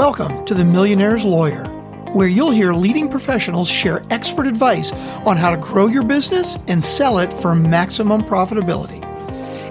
Welcome 0.00 0.46
to 0.46 0.54
The 0.54 0.64
Millionaire's 0.64 1.24
Lawyer, 1.24 1.64
where 2.14 2.26
you'll 2.26 2.52
hear 2.52 2.72
leading 2.72 3.06
professionals 3.10 3.68
share 3.68 4.00
expert 4.08 4.46
advice 4.46 4.92
on 5.26 5.36
how 5.36 5.50
to 5.50 5.58
grow 5.58 5.88
your 5.88 6.04
business 6.04 6.56
and 6.68 6.82
sell 6.82 7.18
it 7.18 7.30
for 7.34 7.54
maximum 7.54 8.22
profitability. 8.22 9.02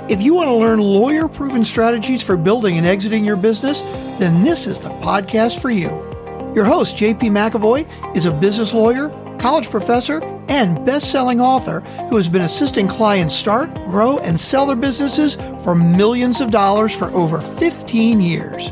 If 0.07 0.21
you 0.21 0.35
want 0.35 0.49
to 0.49 0.53
learn 0.53 0.77
lawyer 0.81 1.27
proven 1.27 1.65
strategies 1.65 2.21
for 2.21 2.37
building 2.37 2.77
and 2.77 2.85
exiting 2.85 3.25
your 3.25 3.37
business, 3.37 3.81
then 4.19 4.43
this 4.43 4.67
is 4.67 4.79
the 4.79 4.89
podcast 5.01 5.63
for 5.63 5.71
you. 5.71 5.87
Your 6.53 6.65
host, 6.65 6.95
JP 6.95 7.21
McAvoy, 7.31 8.15
is 8.15 8.25
a 8.27 8.31
business 8.31 8.71
lawyer, 8.71 9.09
college 9.39 9.71
professor, 9.71 10.21
and 10.47 10.85
best 10.85 11.11
selling 11.11 11.41
author 11.41 11.79
who 12.07 12.17
has 12.17 12.27
been 12.27 12.43
assisting 12.43 12.87
clients 12.87 13.33
start, 13.33 13.73
grow, 13.89 14.19
and 14.19 14.39
sell 14.39 14.67
their 14.67 14.75
businesses 14.75 15.37
for 15.63 15.73
millions 15.73 16.39
of 16.39 16.51
dollars 16.51 16.93
for 16.93 17.05
over 17.15 17.41
15 17.41 18.21
years. 18.21 18.71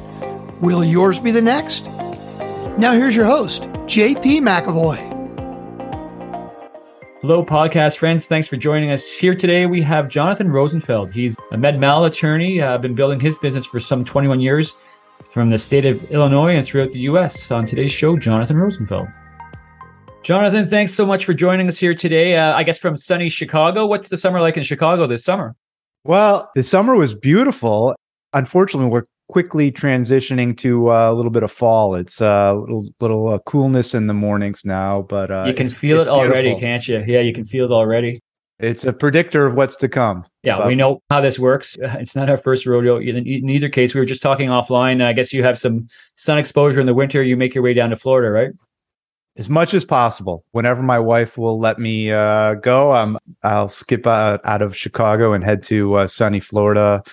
Will 0.60 0.84
yours 0.84 1.20
be 1.20 1.30
the 1.30 1.42
next? 1.42 1.86
Now, 2.80 2.94
here's 2.94 3.16
your 3.16 3.26
host, 3.26 3.64
JP 3.86 4.42
McAvoy. 4.42 4.98
Hello, 7.22 7.46
podcast 7.46 7.98
friends. 7.98 8.26
Thanks 8.26 8.48
for 8.48 8.58
joining 8.58 8.90
us. 8.90 9.12
Here 9.12 9.36
today, 9.36 9.68
we 9.68 9.84
have 9.84 10.10
Jonathan 10.10 10.50
Rosenfeld. 10.50 11.12
He's 11.12 11.36
a 11.52 11.58
med 11.58 11.80
mal 11.80 12.06
attorney, 12.06 12.60
uh, 12.60 12.80
been 12.80 12.96
building 12.96 13.20
his 13.20 13.38
business 13.38 13.68
for 13.68 13.80
some 13.80 14.04
21 14.04 14.40
years 14.40 14.78
from 15.32 15.52
the 15.52 15.60
state 15.60 15.86
of 15.86 16.10
Illinois 16.10 16.56
and 16.56 16.66
throughout 16.66 16.92
the 16.92 17.02
U.S. 17.02 17.52
On 17.52 17.64
today's 17.64 17.92
show, 17.92 18.18
Jonathan 18.18 18.58
Rosenfeld. 18.58 19.08
Jonathan, 20.24 20.66
thanks 20.66 20.92
so 20.92 21.06
much 21.06 21.24
for 21.24 21.36
joining 21.36 21.68
us 21.68 21.78
here 21.78 21.94
today. 21.94 22.36
Uh, 22.36 22.56
I 22.56 22.64
guess 22.64 22.80
from 22.80 22.98
sunny 22.98 23.30
Chicago. 23.30 23.86
What's 23.86 24.10
the 24.10 24.18
summer 24.18 24.42
like 24.42 24.58
in 24.58 24.64
Chicago 24.64 25.06
this 25.06 25.24
summer? 25.24 25.56
Well, 26.04 26.50
the 26.56 26.64
summer 26.64 26.96
was 26.96 27.14
beautiful. 27.14 27.96
Unfortunately, 28.34 28.90
we're 28.90 29.06
quickly 29.30 29.72
transitioning 29.72 30.58
to 30.58 30.92
uh, 30.92 31.12
a 31.12 31.14
little 31.14 31.32
bit 31.32 31.44
of 31.44 31.52
fall. 31.52 31.96
It's 31.96 32.22
a 32.22 32.26
uh, 32.28 32.54
little 32.54 32.86
little 33.00 33.28
uh, 33.28 33.40
coolness 33.40 33.94
in 33.94 34.08
the 34.08 34.14
mornings 34.14 34.64
now, 34.64 35.02
but 35.04 35.32
uh, 35.32 35.46
you 35.48 35.54
can 35.54 35.70
feel 35.70 36.02
it 36.02 36.08
already, 36.08 36.50
beautiful. 36.50 36.60
can't 36.60 36.88
you? 36.88 37.04
Yeah, 37.06 37.22
you 37.22 37.34
can 37.34 37.46
feel 37.46 37.66
it 37.66 37.72
already. 37.72 38.20
It's 38.60 38.86
a 38.86 38.94
predictor 38.94 39.46
of 39.46 39.54
what's 39.54 39.76
to 39.78 39.90
come. 39.90 40.26
Yeah, 40.42 40.58
but, 40.58 40.68
we 40.68 40.76
know 40.76 41.02
how 41.12 41.22
this 41.22 41.38
works. 41.38 41.78
It's 41.82 42.16
not 42.16 42.30
our 42.30 42.38
first 42.38 42.66
rodeo. 42.66 42.98
In, 42.98 43.28
either 43.28 43.70
case, 43.70 43.94
we 43.94 44.00
were 44.00 44.06
just 44.06 44.22
talking 44.22 44.50
offline. 44.50 45.04
I 45.04 45.14
guess 45.14 45.32
you 45.32 45.44
have 45.44 45.60
some 45.60 45.88
sun 46.16 46.38
exposure 46.38 46.80
in 46.80 46.88
the 46.88 46.94
winter. 46.94 47.22
You 47.22 47.38
make 47.38 47.54
your 47.54 47.64
way 47.64 47.74
down 47.74 47.92
to 47.92 47.96
Florida, 47.96 48.32
right? 48.32 48.52
As 49.38 49.48
much 49.48 49.76
as 49.76 49.86
possible. 49.86 50.44
Whenever 50.52 50.82
my 50.82 50.98
wife 50.98 51.38
will 51.38 51.60
let 51.60 51.78
me 51.78 52.12
uh, 52.12 52.56
go, 52.56 52.96
um, 52.96 53.20
I'll 53.44 53.70
skip 53.70 54.08
out, 54.08 54.42
out 54.44 54.64
of 54.64 54.76
Chicago 54.76 55.34
and 55.34 55.44
head 55.44 55.62
to 55.64 55.94
uh, 55.94 56.08
sunny 56.08 56.40
Florida, 56.40 57.04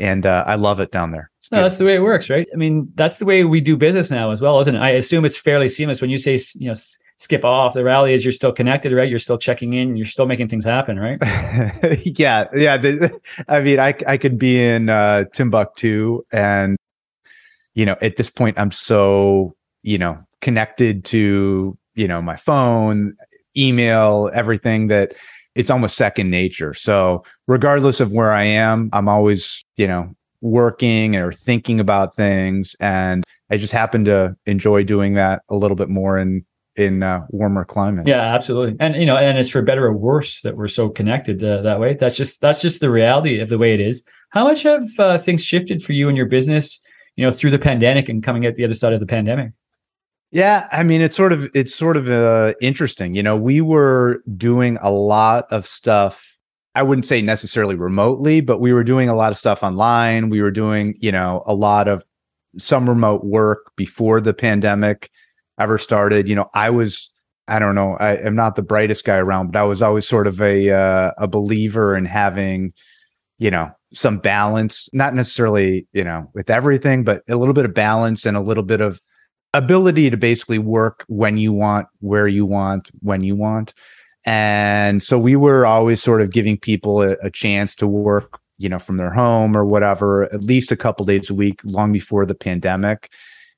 and 0.00 0.26
uh, 0.26 0.44
I 0.46 0.56
love 0.56 0.80
it 0.80 0.90
down 0.90 1.12
there. 1.12 1.30
No, 1.52 1.62
that's 1.62 1.78
the 1.78 1.84
way 1.84 1.96
it 1.96 2.02
works, 2.02 2.30
right? 2.30 2.46
I 2.52 2.56
mean, 2.56 2.92
that's 2.94 3.18
the 3.18 3.24
way 3.24 3.44
we 3.44 3.60
do 3.60 3.76
business 3.76 4.10
now 4.10 4.30
as 4.30 4.40
well, 4.40 4.60
isn't 4.60 4.76
it? 4.76 4.78
I 4.78 4.90
assume 4.90 5.24
it's 5.24 5.36
fairly 5.36 5.68
seamless 5.68 6.00
when 6.00 6.08
you 6.08 6.16
say, 6.16 6.38
you 6.54 6.68
know, 6.68 6.74
skip 7.16 7.44
off. 7.44 7.74
The 7.74 7.84
rally 7.84 8.14
is 8.14 8.24
you're 8.24 8.32
still 8.32 8.52
connected, 8.52 8.92
right? 8.92 9.08
You're 9.08 9.18
still 9.18 9.36
checking 9.36 9.74
in. 9.74 9.96
You're 9.96 10.06
still 10.06 10.26
making 10.26 10.48
things 10.48 10.64
happen, 10.64 10.98
right? 10.98 11.18
yeah, 12.04 12.46
yeah. 12.54 12.76
The, 12.76 13.20
I 13.48 13.60
mean, 13.60 13.80
I 13.80 13.94
I 14.06 14.16
could 14.16 14.38
be 14.38 14.62
in 14.62 14.88
uh, 14.88 15.24
Timbuktu, 15.32 16.22
and 16.32 16.76
you 17.74 17.84
know, 17.84 17.96
at 18.00 18.16
this 18.16 18.30
point, 18.30 18.58
I'm 18.58 18.70
so 18.70 19.54
you 19.82 19.98
know 19.98 20.18
connected 20.40 21.04
to 21.06 21.76
you 21.94 22.08
know 22.08 22.22
my 22.22 22.36
phone, 22.36 23.16
email, 23.56 24.30
everything 24.32 24.86
that 24.88 25.14
it's 25.54 25.70
almost 25.70 25.96
second 25.96 26.30
nature. 26.30 26.74
So 26.74 27.24
regardless 27.46 28.00
of 28.00 28.12
where 28.12 28.32
I 28.32 28.44
am, 28.44 28.90
I'm 28.92 29.08
always 29.08 29.64
you 29.76 29.86
know 29.86 30.14
working 30.40 31.16
or 31.16 31.32
thinking 31.32 31.80
about 31.80 32.14
things 32.16 32.74
and 32.80 33.24
i 33.50 33.58
just 33.58 33.74
happen 33.74 34.06
to 34.06 34.34
enjoy 34.46 34.82
doing 34.82 35.12
that 35.12 35.42
a 35.50 35.54
little 35.54 35.76
bit 35.76 35.90
more 35.90 36.16
in 36.18 36.42
in 36.76 37.02
uh, 37.02 37.20
warmer 37.30 37.64
climates. 37.64 38.08
Yeah 38.08 38.22
absolutely. 38.22 38.76
And 38.80 38.94
you 38.94 39.04
know 39.04 39.16
and 39.16 39.36
it's 39.36 39.50
for 39.50 39.60
better 39.60 39.86
or 39.86 39.92
worse 39.92 40.40
that 40.42 40.56
we're 40.56 40.68
so 40.68 40.88
connected 40.88 41.42
uh, 41.44 41.60
that 41.62 41.80
way. 41.80 41.94
That's 41.94 42.16
just 42.16 42.40
that's 42.40 42.62
just 42.62 42.80
the 42.80 42.90
reality 42.90 43.40
of 43.40 43.48
the 43.48 43.58
way 43.58 43.74
it 43.74 43.80
is. 43.80 44.02
How 44.30 44.44
much 44.44 44.62
have 44.62 44.84
uh, 44.98 45.18
things 45.18 45.44
shifted 45.44 45.82
for 45.82 45.92
you 45.92 46.08
and 46.08 46.16
your 46.16 46.26
business 46.26 46.80
you 47.16 47.24
know 47.24 47.30
through 47.30 47.50
the 47.50 47.58
pandemic 47.58 48.08
and 48.08 48.22
coming 48.22 48.46
at 48.46 48.54
the 48.54 48.64
other 48.64 48.72
side 48.72 48.92
of 48.92 49.00
the 49.00 49.06
pandemic 49.06 49.50
yeah, 50.30 50.68
I 50.72 50.82
mean 50.82 51.00
it's 51.00 51.16
sort 51.16 51.32
of 51.32 51.48
it's 51.54 51.74
sort 51.74 51.96
of 51.96 52.08
uh, 52.08 52.54
interesting. 52.60 53.14
You 53.14 53.22
know, 53.22 53.36
we 53.36 53.60
were 53.60 54.22
doing 54.36 54.78
a 54.80 54.90
lot 54.90 55.46
of 55.50 55.66
stuff 55.66 56.30
I 56.74 56.82
wouldn't 56.82 57.06
say 57.06 57.20
necessarily 57.20 57.74
remotely, 57.74 58.40
but 58.40 58.60
we 58.60 58.72
were 58.72 58.84
doing 58.84 59.08
a 59.08 59.14
lot 59.14 59.32
of 59.32 59.38
stuff 59.38 59.62
online. 59.62 60.30
We 60.30 60.40
were 60.40 60.52
doing, 60.52 60.94
you 60.98 61.10
know, 61.10 61.42
a 61.46 61.54
lot 61.54 61.88
of 61.88 62.04
some 62.58 62.88
remote 62.88 63.24
work 63.24 63.72
before 63.76 64.20
the 64.20 64.34
pandemic 64.34 65.10
ever 65.58 65.78
started. 65.78 66.28
You 66.28 66.36
know, 66.36 66.48
I 66.54 66.70
was, 66.70 67.10
I 67.48 67.58
don't 67.58 67.74
know, 67.74 67.96
I 67.98 68.16
am 68.18 68.36
not 68.36 68.54
the 68.54 68.62
brightest 68.62 69.04
guy 69.04 69.16
around, 69.16 69.52
but 69.52 69.58
I 69.58 69.64
was 69.64 69.82
always 69.82 70.06
sort 70.06 70.26
of 70.28 70.40
a 70.40 70.70
uh, 70.70 71.10
a 71.18 71.26
believer 71.26 71.96
in 71.96 72.04
having, 72.04 72.72
you 73.38 73.50
know, 73.50 73.70
some 73.92 74.18
balance, 74.18 74.88
not 74.92 75.14
necessarily, 75.14 75.88
you 75.92 76.04
know, 76.04 76.30
with 76.34 76.50
everything, 76.50 77.02
but 77.02 77.22
a 77.28 77.36
little 77.36 77.54
bit 77.54 77.64
of 77.64 77.74
balance 77.74 78.24
and 78.24 78.36
a 78.36 78.40
little 78.40 78.62
bit 78.62 78.80
of 78.80 79.00
ability 79.54 80.10
to 80.10 80.16
basically 80.16 80.58
work 80.58 81.04
when 81.08 81.38
you 81.38 81.52
want, 81.52 81.88
where 82.00 82.28
you 82.28 82.46
want, 82.46 82.90
when 83.00 83.22
you 83.22 83.34
want. 83.34 83.74
And 84.26 85.02
so 85.02 85.18
we 85.18 85.34
were 85.36 85.66
always 85.66 86.02
sort 86.02 86.20
of 86.20 86.30
giving 86.30 86.58
people 86.58 87.02
a, 87.02 87.16
a 87.22 87.30
chance 87.30 87.74
to 87.76 87.86
work, 87.86 88.38
you 88.58 88.68
know, 88.68 88.78
from 88.78 88.96
their 88.96 89.12
home 89.12 89.56
or 89.56 89.64
whatever, 89.64 90.24
at 90.32 90.44
least 90.44 90.70
a 90.70 90.76
couple 90.76 91.06
days 91.06 91.30
a 91.30 91.34
week, 91.34 91.60
long 91.64 91.92
before 91.92 92.26
the 92.26 92.34
pandemic. 92.34 93.10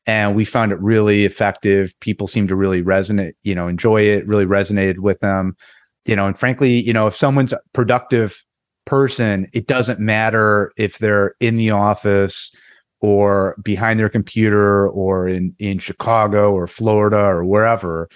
And 0.07 0.35
we 0.35 0.45
found 0.45 0.73
it 0.73 0.81
really 0.81 1.25
effective. 1.25 1.99
People 2.01 2.27
seemed 2.27 2.49
to 2.49 2.57
really 2.57 2.83
resonate, 2.83 3.33
you 3.43 3.55
know, 3.55 3.69
enjoy 3.69 4.03
it, 4.03 4.27
really 4.27 4.47
resonated 4.47 4.99
with 4.99 5.21
them. 5.21 5.57
You 6.05 6.17
know, 6.17 6.27
and 6.27 6.39
frankly, 6.39 6.83
you 6.83 6.93
know, 6.93 7.07
if 7.07 7.17
someone's 7.17 7.53
a 7.53 7.61
productive 7.73 8.45
person, 8.85 9.49
it 9.53 9.69
doesn't 9.69 10.01
matter 10.01 10.73
if 10.77 10.99
they're 10.99 11.35
in 11.39 11.57
the 11.57 11.71
office 11.71 12.53
or 13.03 13.57
behind 13.63 14.01
their 14.01 14.09
computer 14.09 14.89
or 14.89 15.29
in 15.29 15.55
in 15.59 15.79
Chicago 15.79 16.53
or 16.53 16.67
Florida 16.67 17.23
or 17.23 17.45
wherever 17.45 18.09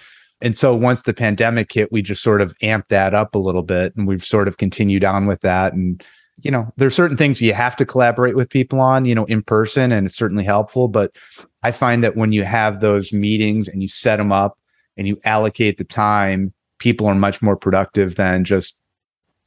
and 0.42 0.56
so 0.56 0.74
once 0.74 1.02
the 1.02 1.14
pandemic 1.14 1.72
hit, 1.72 1.90
we 1.90 2.02
just 2.02 2.22
sort 2.22 2.40
of 2.40 2.56
amped 2.58 2.88
that 2.88 3.14
up 3.14 3.34
a 3.34 3.38
little 3.38 3.62
bit 3.62 3.96
and 3.96 4.06
we've 4.06 4.24
sort 4.24 4.48
of 4.48 4.58
continued 4.58 5.04
on 5.04 5.26
with 5.26 5.40
that. 5.40 5.72
And, 5.72 6.04
you 6.42 6.50
know, 6.50 6.70
there's 6.76 6.94
certain 6.94 7.16
things 7.16 7.40
you 7.40 7.54
have 7.54 7.76
to 7.76 7.86
collaborate 7.86 8.36
with 8.36 8.50
people 8.50 8.78
on, 8.80 9.06
you 9.06 9.14
know, 9.14 9.24
in 9.24 9.42
person, 9.42 9.92
and 9.92 10.06
it's 10.06 10.16
certainly 10.16 10.44
helpful. 10.44 10.88
But 10.88 11.16
I 11.62 11.72
find 11.72 12.04
that 12.04 12.16
when 12.16 12.32
you 12.32 12.44
have 12.44 12.80
those 12.80 13.12
meetings 13.12 13.66
and 13.68 13.80
you 13.80 13.88
set 13.88 14.16
them 14.16 14.32
up 14.32 14.58
and 14.98 15.08
you 15.08 15.18
allocate 15.24 15.78
the 15.78 15.84
time, 15.84 16.52
people 16.78 17.06
are 17.06 17.14
much 17.14 17.40
more 17.40 17.56
productive 17.56 18.16
than 18.16 18.44
just 18.44 18.76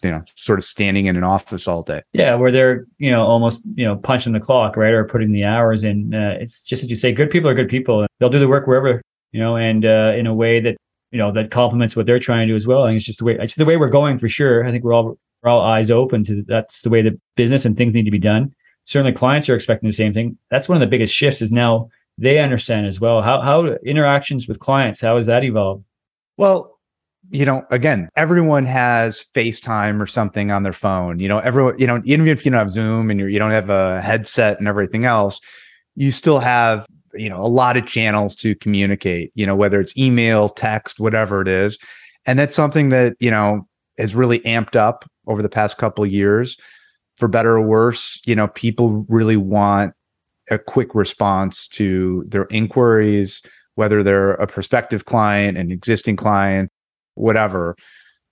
you 0.03 0.11
know 0.11 0.23
sort 0.35 0.59
of 0.59 0.65
standing 0.65 1.07
in 1.07 1.17
an 1.17 1.23
office 1.23 1.67
all 1.67 1.83
day 1.83 2.01
yeah 2.13 2.33
where 2.35 2.51
they're 2.51 2.85
you 2.99 3.11
know 3.11 3.23
almost 3.23 3.61
you 3.75 3.85
know 3.85 3.97
punching 3.97 4.33
the 4.33 4.39
clock 4.39 4.77
right 4.77 4.93
or 4.93 5.03
putting 5.03 5.31
the 5.31 5.43
hours 5.43 5.83
in 5.83 6.13
uh, 6.13 6.37
it's 6.39 6.63
just 6.63 6.83
as 6.83 6.89
you 6.89 6.95
say 6.95 7.11
good 7.11 7.29
people 7.29 7.49
are 7.49 7.53
good 7.53 7.69
people 7.69 8.05
they'll 8.19 8.29
do 8.29 8.39
the 8.39 8.47
work 8.47 8.65
wherever 8.65 9.01
you 9.31 9.39
know, 9.39 9.57
and 9.57 9.85
uh, 9.85 10.13
in 10.17 10.27
a 10.27 10.33
way 10.33 10.59
that 10.59 10.77
you 11.11 11.17
know 11.17 11.31
that 11.31 11.51
complements 11.51 11.95
what 11.95 12.05
they're 12.05 12.19
trying 12.19 12.47
to 12.47 12.53
do 12.53 12.55
as 12.55 12.67
well. 12.67 12.83
I 12.83 12.89
think 12.89 12.97
it's 12.97 13.05
just 13.05 13.19
the 13.19 13.25
way 13.25 13.37
it's 13.39 13.55
the 13.55 13.65
way 13.65 13.77
we're 13.77 13.89
going 13.89 14.19
for 14.19 14.29
sure. 14.29 14.65
I 14.65 14.71
think 14.71 14.83
we're 14.83 14.93
all 14.93 15.17
we're 15.43 15.49
all 15.49 15.61
eyes 15.61 15.91
open 15.91 16.23
to 16.25 16.43
that's 16.47 16.81
the 16.81 16.89
way 16.89 17.01
that 17.03 17.19
business 17.35 17.65
and 17.65 17.77
things 17.77 17.93
need 17.93 18.05
to 18.05 18.11
be 18.11 18.19
done. 18.19 18.53
Certainly, 18.85 19.13
clients 19.13 19.49
are 19.49 19.55
expecting 19.55 19.87
the 19.87 19.93
same 19.93 20.13
thing. 20.13 20.37
That's 20.49 20.67
one 20.67 20.75
of 20.75 20.81
the 20.81 20.87
biggest 20.87 21.13
shifts. 21.13 21.41
Is 21.41 21.51
now 21.51 21.89
they 22.17 22.39
understand 22.39 22.87
as 22.87 22.99
well 22.99 23.21
how 23.21 23.41
how 23.41 23.65
interactions 23.85 24.47
with 24.47 24.59
clients 24.59 25.01
how 25.01 25.17
has 25.17 25.27
that 25.27 25.43
evolved? 25.43 25.83
Well, 26.37 26.78
you 27.31 27.45
know, 27.45 27.65
again, 27.69 28.09
everyone 28.15 28.65
has 28.65 29.25
FaceTime 29.35 30.01
or 30.01 30.07
something 30.07 30.51
on 30.51 30.63
their 30.63 30.73
phone. 30.73 31.19
You 31.19 31.27
know, 31.27 31.39
everyone, 31.39 31.77
you 31.77 31.85
know, 31.85 32.01
even 32.05 32.27
if 32.27 32.43
you 32.43 32.51
don't 32.51 32.59
have 32.59 32.71
Zoom 32.71 33.11
and 33.11 33.19
you're, 33.19 33.29
you 33.29 33.39
don't 33.39 33.51
have 33.51 33.69
a 33.69 34.01
headset 34.01 34.57
and 34.57 34.67
everything 34.67 35.05
else, 35.05 35.39
you 35.95 36.11
still 36.11 36.39
have 36.39 36.87
you 37.13 37.29
know 37.29 37.41
a 37.41 37.47
lot 37.47 37.77
of 37.77 37.85
channels 37.85 38.35
to 38.35 38.55
communicate 38.55 39.31
you 39.35 39.45
know 39.45 39.55
whether 39.55 39.79
it's 39.79 39.97
email 39.97 40.49
text 40.49 40.99
whatever 40.99 41.41
it 41.41 41.47
is 41.47 41.77
and 42.25 42.37
that's 42.37 42.55
something 42.55 42.89
that 42.89 43.15
you 43.19 43.31
know 43.31 43.67
has 43.97 44.15
really 44.15 44.39
amped 44.39 44.75
up 44.75 45.09
over 45.27 45.41
the 45.41 45.49
past 45.49 45.77
couple 45.77 46.05
years 46.05 46.57
for 47.17 47.27
better 47.27 47.57
or 47.57 47.61
worse 47.61 48.21
you 48.25 48.35
know 48.35 48.47
people 48.49 49.05
really 49.09 49.37
want 49.37 49.93
a 50.49 50.57
quick 50.57 50.93
response 50.95 51.67
to 51.67 52.23
their 52.27 52.45
inquiries 52.45 53.41
whether 53.75 54.03
they're 54.03 54.33
a 54.33 54.47
prospective 54.47 55.05
client 55.05 55.57
an 55.57 55.71
existing 55.71 56.15
client 56.15 56.71
whatever 57.19 57.75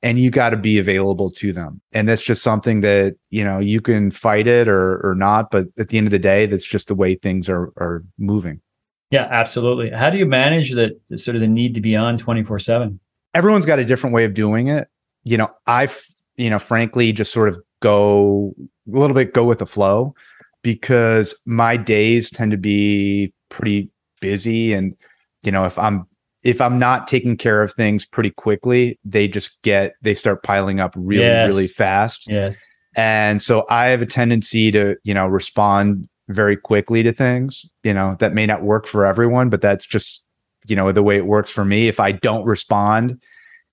and 0.03 0.19
you 0.19 0.29
got 0.29 0.51
to 0.51 0.57
be 0.57 0.77
available 0.77 1.31
to 1.31 1.51
them 1.51 1.81
and 1.91 2.07
that's 2.07 2.23
just 2.23 2.43
something 2.43 2.81
that 2.81 3.15
you 3.29 3.43
know 3.43 3.59
you 3.59 3.81
can 3.81 4.11
fight 4.11 4.47
it 4.47 4.67
or 4.67 4.99
or 5.03 5.15
not 5.15 5.49
but 5.51 5.67
at 5.79 5.89
the 5.89 5.97
end 5.97 6.07
of 6.07 6.11
the 6.11 6.19
day 6.19 6.45
that's 6.45 6.65
just 6.65 6.87
the 6.87 6.95
way 6.95 7.15
things 7.15 7.49
are 7.49 7.73
are 7.77 8.03
moving 8.17 8.61
yeah, 9.09 9.27
absolutely. 9.29 9.89
How 9.89 10.09
do 10.09 10.17
you 10.17 10.25
manage 10.25 10.71
the 10.71 10.93
sort 11.15 11.35
of 11.35 11.41
the 11.41 11.47
need 11.47 11.73
to 11.75 11.81
be 11.81 11.95
on 11.95 12.17
24 12.17 12.59
7? 12.59 12.99
Everyone's 13.33 13.65
got 13.65 13.79
a 13.79 13.85
different 13.85 14.13
way 14.13 14.25
of 14.25 14.33
doing 14.33 14.67
it. 14.67 14.89
You 15.23 15.37
know, 15.37 15.49
I've, 15.65 16.03
you 16.35 16.49
know, 16.49 16.59
frankly, 16.59 17.13
just 17.13 17.31
sort 17.31 17.49
of 17.49 17.57
go 17.81 18.53
a 18.59 18.97
little 18.97 19.15
bit 19.15 19.33
go 19.33 19.43
with 19.45 19.59
the 19.59 19.65
flow 19.65 20.13
because 20.61 21.35
my 21.45 21.77
days 21.77 22.29
tend 22.29 22.51
to 22.51 22.57
be 22.57 23.31
pretty 23.49 23.89
busy 24.19 24.73
and 24.73 24.95
you 25.43 25.51
know 25.51 25.65
if 25.65 25.77
i'm 25.77 26.07
if 26.43 26.61
i'm 26.61 26.77
not 26.79 27.07
taking 27.07 27.35
care 27.37 27.61
of 27.61 27.73
things 27.73 28.05
pretty 28.05 28.29
quickly 28.31 28.99
they 29.03 29.27
just 29.27 29.61
get 29.63 29.93
they 30.01 30.13
start 30.13 30.43
piling 30.43 30.79
up 30.79 30.93
really 30.95 31.25
Yes. 31.27 31.47
really 31.47 31.67
fast 31.67 32.27
Yes. 32.27 32.65
and 32.95 33.41
so 33.41 33.65
i 33.69 33.85
have 33.87 34.01
a 34.01 34.05
tendency 34.05 34.71
to 34.71 34.95
you 35.03 35.13
know 35.13 35.25
respond 35.27 36.07
very 36.29 36.57
quickly 36.57 37.03
to 37.03 37.11
things 37.11 37.65
you 37.83 37.93
know 37.93 38.15
that 38.19 38.33
may 38.33 38.45
not 38.45 38.61
work 38.63 38.85
for 38.87 39.05
everyone 39.05 39.49
but 39.49 39.61
that's 39.61 39.85
just 39.85 40.23
you 40.67 40.75
know 40.75 40.91
the 40.91 41.03
way 41.03 41.15
it 41.17 41.25
works 41.25 41.49
for 41.49 41.63
me 41.65 41.87
if 41.87 41.99
i 41.99 42.11
don't 42.11 42.45
respond 42.45 43.21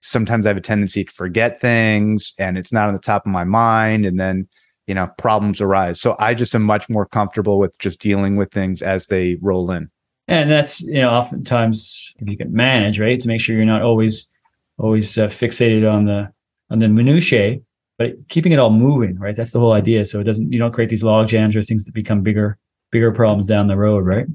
sometimes 0.01 0.47
i 0.47 0.51
have 0.51 0.57
a 0.57 0.61
tendency 0.61 1.05
to 1.05 1.13
forget 1.13 1.61
things 1.61 2.33
and 2.39 2.57
it's 2.59 2.73
not 2.73 2.89
on 2.89 2.95
the 2.95 3.01
top 3.01 3.27
of 3.27 3.33
my 3.33 3.45
mind 3.45 4.05
and 4.07 4.21
then 4.21 4.47
you 4.87 4.95
know 4.95 5.09
problems 5.19 5.61
arise 5.61 6.01
so 6.01 6.15
i 6.19 6.35
just 6.35 6.55
am 6.55 6.63
much 6.63 6.89
more 6.89 7.07
comfortable 7.07 7.59
with 7.59 7.77
just 7.79 8.01
dealing 8.01 8.37
with 8.37 8.51
things 8.53 8.83
as 8.83 9.07
they 9.07 9.37
roll 9.41 9.71
in 9.71 9.91
And 10.27 10.51
that's 10.51 10.81
you 10.83 11.03
know 11.03 11.11
oftentimes 11.11 12.15
if 12.19 12.29
you 12.29 12.37
can 12.37 12.53
manage 12.53 12.99
right 12.99 13.21
to 13.21 13.29
make 13.29 13.41
sure 13.41 13.57
you're 13.57 13.65
not 13.65 13.83
always 13.83 14.31
always 14.79 15.17
uh, 15.19 15.27
fixated 15.27 15.91
on 15.91 16.07
the 16.07 16.33
on 16.71 16.79
the 16.79 16.89
minutiae, 16.89 17.61
but 17.99 18.13
keeping 18.29 18.53
it 18.53 18.59
all 18.59 18.71
moving 18.71 19.19
right. 19.19 19.37
That's 19.37 19.53
the 19.53 19.61
whole 19.61 19.73
idea. 19.73 20.07
So 20.07 20.21
it 20.21 20.25
doesn't 20.25 20.53
you 20.53 20.59
don't 20.59 20.73
create 20.73 20.91
these 20.91 21.05
log 21.05 21.29
jams 21.29 21.55
or 21.55 21.63
things 21.63 21.85
that 21.85 21.93
become 21.93 22.23
bigger 22.23 22.59
bigger 22.91 23.13
problems 23.13 23.47
down 23.47 23.67
the 23.67 23.77
road, 23.77 24.07
right? 24.07 24.27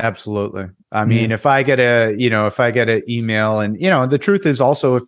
Absolutely. 0.00 0.66
I 0.92 1.04
mean, 1.04 1.32
if 1.32 1.44
I 1.44 1.62
get 1.64 1.80
a, 1.80 2.14
you 2.16 2.30
know, 2.30 2.46
if 2.46 2.60
I 2.60 2.70
get 2.70 2.88
an 2.88 3.02
email 3.08 3.58
and, 3.60 3.80
you 3.80 3.90
know, 3.90 4.06
the 4.06 4.18
truth 4.18 4.46
is 4.46 4.60
also 4.60 4.96
if 4.96 5.02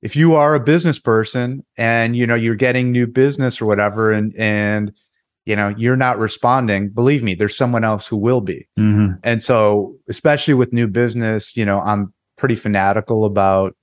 if 0.00 0.14
you 0.14 0.34
are 0.34 0.54
a 0.54 0.60
business 0.60 0.98
person 0.98 1.64
and 1.78 2.14
you 2.14 2.26
know 2.26 2.34
you're 2.34 2.54
getting 2.54 2.92
new 2.92 3.06
business 3.06 3.60
or 3.60 3.66
whatever 3.66 4.12
and 4.12 4.34
and 4.36 4.92
you 5.46 5.56
know 5.56 5.74
you're 5.76 5.96
not 5.96 6.18
responding, 6.18 6.88
believe 6.88 7.22
me, 7.22 7.34
there's 7.34 7.56
someone 7.56 7.84
else 7.84 8.06
who 8.06 8.16
will 8.16 8.40
be. 8.40 8.66
Mm-hmm. 8.78 9.14
And 9.22 9.42
so, 9.42 9.94
especially 10.08 10.54
with 10.54 10.72
new 10.72 10.86
business, 10.86 11.56
you 11.56 11.64
know, 11.64 11.80
I'm 11.80 12.12
pretty 12.38 12.54
fanatical 12.54 13.24
about 13.24 13.76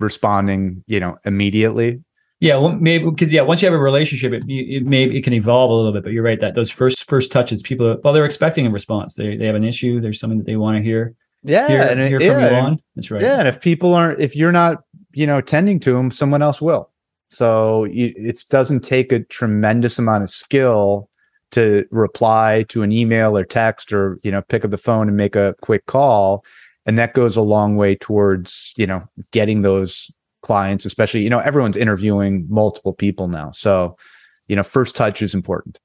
responding, 0.00 0.82
you 0.86 1.00
know, 1.00 1.18
immediately. 1.24 2.00
Yeah, 2.40 2.56
well, 2.56 2.70
maybe 2.72 3.04
because 3.04 3.32
yeah, 3.32 3.42
once 3.42 3.62
you 3.62 3.66
have 3.66 3.74
a 3.74 3.82
relationship, 3.82 4.32
it, 4.32 4.44
it 4.46 4.84
may 4.84 5.04
it 5.04 5.24
can 5.24 5.32
evolve 5.32 5.70
a 5.70 5.74
little 5.74 5.92
bit. 5.92 6.04
But 6.04 6.12
you're 6.12 6.22
right 6.22 6.38
that 6.38 6.54
those 6.54 6.70
first 6.70 7.08
first 7.08 7.32
touches, 7.32 7.62
people 7.62 7.96
well, 8.04 8.14
they're 8.14 8.24
expecting 8.24 8.64
a 8.64 8.70
response. 8.70 9.14
They 9.14 9.36
they 9.36 9.46
have 9.46 9.56
an 9.56 9.64
issue. 9.64 10.00
There's 10.00 10.20
something 10.20 10.38
that 10.38 10.46
they 10.46 10.54
want 10.54 10.76
to 10.76 10.82
hear 10.84 11.16
Yeah, 11.42 11.66
hear, 11.66 11.82
and 11.82 12.00
hear 12.00 12.20
from 12.20 12.40
you 12.40 12.56
on. 12.56 12.78
That's 12.94 13.10
right. 13.10 13.22
Yeah, 13.22 13.40
and 13.40 13.48
if 13.48 13.60
people 13.60 13.92
aren't, 13.92 14.20
if 14.20 14.36
you're 14.36 14.52
not, 14.52 14.84
you 15.14 15.26
know, 15.26 15.40
tending 15.40 15.80
to 15.80 15.94
them, 15.94 16.12
someone 16.12 16.40
else 16.40 16.60
will. 16.60 16.90
So 17.28 17.86
it 17.90 18.44
doesn't 18.48 18.80
take 18.80 19.12
a 19.12 19.20
tremendous 19.24 19.98
amount 19.98 20.22
of 20.22 20.30
skill 20.30 21.07
to 21.52 21.86
reply 21.90 22.64
to 22.68 22.82
an 22.82 22.92
email 22.92 23.36
or 23.36 23.44
text 23.44 23.92
or 23.92 24.18
you 24.22 24.30
know 24.30 24.42
pick 24.42 24.64
up 24.64 24.70
the 24.70 24.78
phone 24.78 25.08
and 25.08 25.16
make 25.16 25.36
a 25.36 25.54
quick 25.62 25.86
call, 25.86 26.44
and 26.86 26.98
that 26.98 27.14
goes 27.14 27.36
a 27.36 27.42
long 27.42 27.76
way 27.76 27.94
towards 27.94 28.72
you 28.76 28.86
know 28.86 29.02
getting 29.32 29.62
those 29.62 30.10
clients. 30.42 30.84
Especially 30.84 31.22
you 31.22 31.30
know 31.30 31.40
everyone's 31.40 31.76
interviewing 31.76 32.46
multiple 32.48 32.92
people 32.92 33.28
now, 33.28 33.50
so 33.52 33.96
you 34.48 34.56
know 34.56 34.62
first 34.62 34.94
touch 34.96 35.22
is 35.22 35.34
important. 35.34 35.78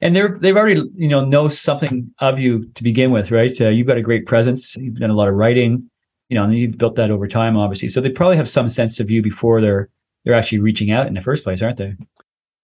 and 0.00 0.14
they're 0.14 0.36
they've 0.38 0.56
already 0.56 0.82
you 0.94 1.08
know 1.08 1.24
know 1.24 1.48
something 1.48 2.12
of 2.20 2.38
you 2.38 2.66
to 2.74 2.82
begin 2.82 3.10
with, 3.10 3.30
right? 3.30 3.60
Uh, 3.60 3.68
you've 3.68 3.86
got 3.86 3.98
a 3.98 4.02
great 4.02 4.26
presence. 4.26 4.76
You've 4.76 4.96
done 4.96 5.10
a 5.10 5.14
lot 5.14 5.28
of 5.28 5.34
writing, 5.34 5.90
you 6.28 6.36
know, 6.36 6.44
and 6.44 6.54
you've 6.54 6.78
built 6.78 6.96
that 6.96 7.10
over 7.10 7.26
time, 7.26 7.56
obviously. 7.56 7.88
So 7.88 8.00
they 8.00 8.10
probably 8.10 8.36
have 8.36 8.48
some 8.48 8.68
sense 8.68 9.00
of 9.00 9.10
you 9.10 9.22
before 9.22 9.60
they're 9.60 9.88
they're 10.24 10.34
actually 10.34 10.60
reaching 10.60 10.90
out 10.90 11.06
in 11.06 11.14
the 11.14 11.20
first 11.20 11.44
place, 11.44 11.62
aren't 11.62 11.78
they? 11.78 11.94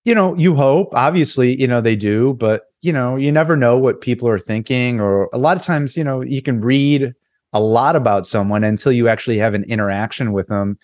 You 0.04 0.14
know, 0.14 0.34
you 0.36 0.54
hope, 0.54 0.94
obviously, 0.94 1.58
you 1.60 1.66
know, 1.66 1.80
they 1.80 1.96
do, 1.96 2.34
but 2.34 2.64
you 2.82 2.92
know, 2.92 3.16
you 3.16 3.32
never 3.32 3.56
know 3.56 3.78
what 3.78 4.02
people 4.02 4.28
are 4.28 4.38
thinking, 4.38 5.00
or 5.00 5.28
a 5.32 5.38
lot 5.38 5.56
of 5.56 5.62
times, 5.62 5.96
you 5.96 6.04
know, 6.04 6.20
you 6.20 6.42
can 6.42 6.60
read 6.60 7.14
a 7.54 7.60
lot 7.60 7.96
about 7.96 8.26
someone 8.26 8.64
until 8.64 8.92
you 8.92 9.08
actually 9.08 9.38
have 9.38 9.54
an 9.54 9.64
interaction 9.64 10.32
with 10.32 10.48
them. 10.48 10.78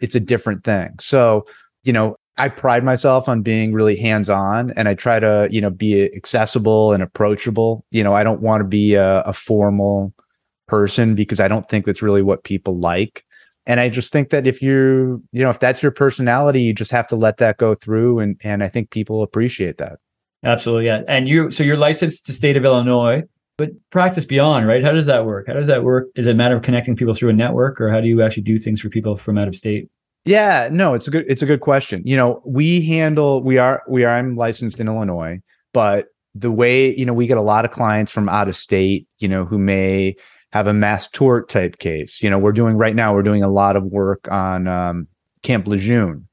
It's 0.00 0.14
a 0.14 0.20
different 0.20 0.64
thing. 0.64 0.94
So, 0.98 1.46
you 1.84 1.92
know, 1.92 2.16
I 2.38 2.48
pride 2.48 2.84
myself 2.84 3.28
on 3.28 3.42
being 3.42 3.72
really 3.72 3.96
hands 3.96 4.28
on 4.28 4.72
and 4.76 4.88
I 4.88 4.94
try 4.94 5.20
to, 5.20 5.48
you 5.50 5.60
know, 5.60 5.70
be 5.70 6.04
accessible 6.14 6.92
and 6.92 7.02
approachable. 7.02 7.84
You 7.92 8.02
know, 8.02 8.14
I 8.14 8.24
don't 8.24 8.42
want 8.42 8.60
to 8.60 8.64
be 8.64 8.94
a, 8.94 9.20
a 9.20 9.32
formal 9.32 10.12
person 10.66 11.14
because 11.14 11.38
I 11.38 11.48
don't 11.48 11.68
think 11.68 11.86
that's 11.86 12.02
really 12.02 12.22
what 12.22 12.44
people 12.44 12.78
like 12.78 13.24
and 13.66 13.80
I 13.80 13.88
just 13.88 14.12
think 14.12 14.30
that 14.30 14.46
if 14.46 14.62
you 14.62 15.22
you 15.32 15.42
know 15.42 15.50
if 15.50 15.60
that's 15.60 15.82
your 15.82 15.92
personality, 15.92 16.62
you 16.62 16.72
just 16.72 16.90
have 16.90 17.08
to 17.08 17.16
let 17.16 17.38
that 17.38 17.58
go 17.58 17.74
through, 17.74 18.20
and 18.20 18.40
and 18.42 18.62
I 18.62 18.68
think 18.68 18.90
people 18.90 19.22
appreciate 19.22 19.78
that. 19.78 19.98
Absolutely, 20.44 20.86
yeah. 20.86 21.02
And 21.08 21.28
you, 21.28 21.50
so 21.50 21.64
you're 21.64 21.76
licensed 21.76 22.26
to 22.26 22.32
state 22.32 22.56
of 22.56 22.64
Illinois, 22.64 23.22
but 23.58 23.70
practice 23.90 24.24
beyond, 24.24 24.68
right? 24.68 24.84
How 24.84 24.92
does 24.92 25.06
that 25.06 25.26
work? 25.26 25.48
How 25.48 25.54
does 25.54 25.66
that 25.66 25.82
work? 25.82 26.06
Is 26.14 26.26
it 26.26 26.32
a 26.32 26.34
matter 26.34 26.56
of 26.56 26.62
connecting 26.62 26.94
people 26.94 27.14
through 27.14 27.30
a 27.30 27.32
network, 27.32 27.80
or 27.80 27.90
how 27.90 28.00
do 28.00 28.06
you 28.06 28.22
actually 28.22 28.44
do 28.44 28.58
things 28.58 28.80
for 28.80 28.88
people 28.88 29.16
from 29.16 29.38
out 29.38 29.48
of 29.48 29.56
state? 29.56 29.88
Yeah, 30.24 30.68
no, 30.70 30.94
it's 30.94 31.08
a 31.08 31.10
good 31.10 31.24
it's 31.28 31.42
a 31.42 31.46
good 31.46 31.60
question. 31.60 32.02
You 32.04 32.16
know, 32.16 32.42
we 32.44 32.84
handle 32.86 33.42
we 33.42 33.58
are 33.58 33.82
we 33.88 34.04
are 34.04 34.16
I'm 34.16 34.36
licensed 34.36 34.78
in 34.78 34.88
Illinois, 34.88 35.40
but 35.72 36.06
the 36.34 36.52
way 36.52 36.94
you 36.94 37.06
know 37.06 37.14
we 37.14 37.26
get 37.26 37.38
a 37.38 37.42
lot 37.42 37.64
of 37.64 37.70
clients 37.70 38.12
from 38.12 38.28
out 38.28 38.48
of 38.48 38.56
state, 38.56 39.08
you 39.18 39.28
know, 39.28 39.44
who 39.44 39.58
may 39.58 40.16
have 40.56 40.66
a 40.66 40.74
mass 40.74 41.08
tort 41.08 41.48
type 41.48 41.78
case. 41.78 42.22
You 42.22 42.30
know, 42.30 42.38
we're 42.38 42.52
doing 42.52 42.76
right 42.76 42.94
now 42.94 43.14
we're 43.14 43.22
doing 43.22 43.42
a 43.42 43.48
lot 43.48 43.76
of 43.76 43.84
work 43.84 44.26
on 44.30 44.66
um, 44.66 45.06
Camp 45.42 45.66
Lejeune, 45.66 46.26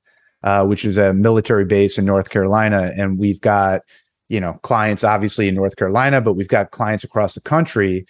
uh, 0.44 0.66
which 0.66 0.86
is 0.86 0.98
a 0.98 1.14
military 1.14 1.66
base 1.66 1.98
in 1.98 2.06
North 2.06 2.30
Carolina, 2.30 2.92
and 2.98 3.20
we've 3.20 3.42
got 3.42 3.82
you 4.30 4.40
know 4.40 4.54
clients 4.64 5.04
obviously 5.04 5.48
in 5.48 5.56
North 5.56 5.76
Carolina, 5.76 6.22
but 6.22 6.34
we've 6.34 6.48
got 6.48 6.72
clients 6.72 7.04
across 7.04 7.36
the 7.36 7.42
country. 7.42 8.06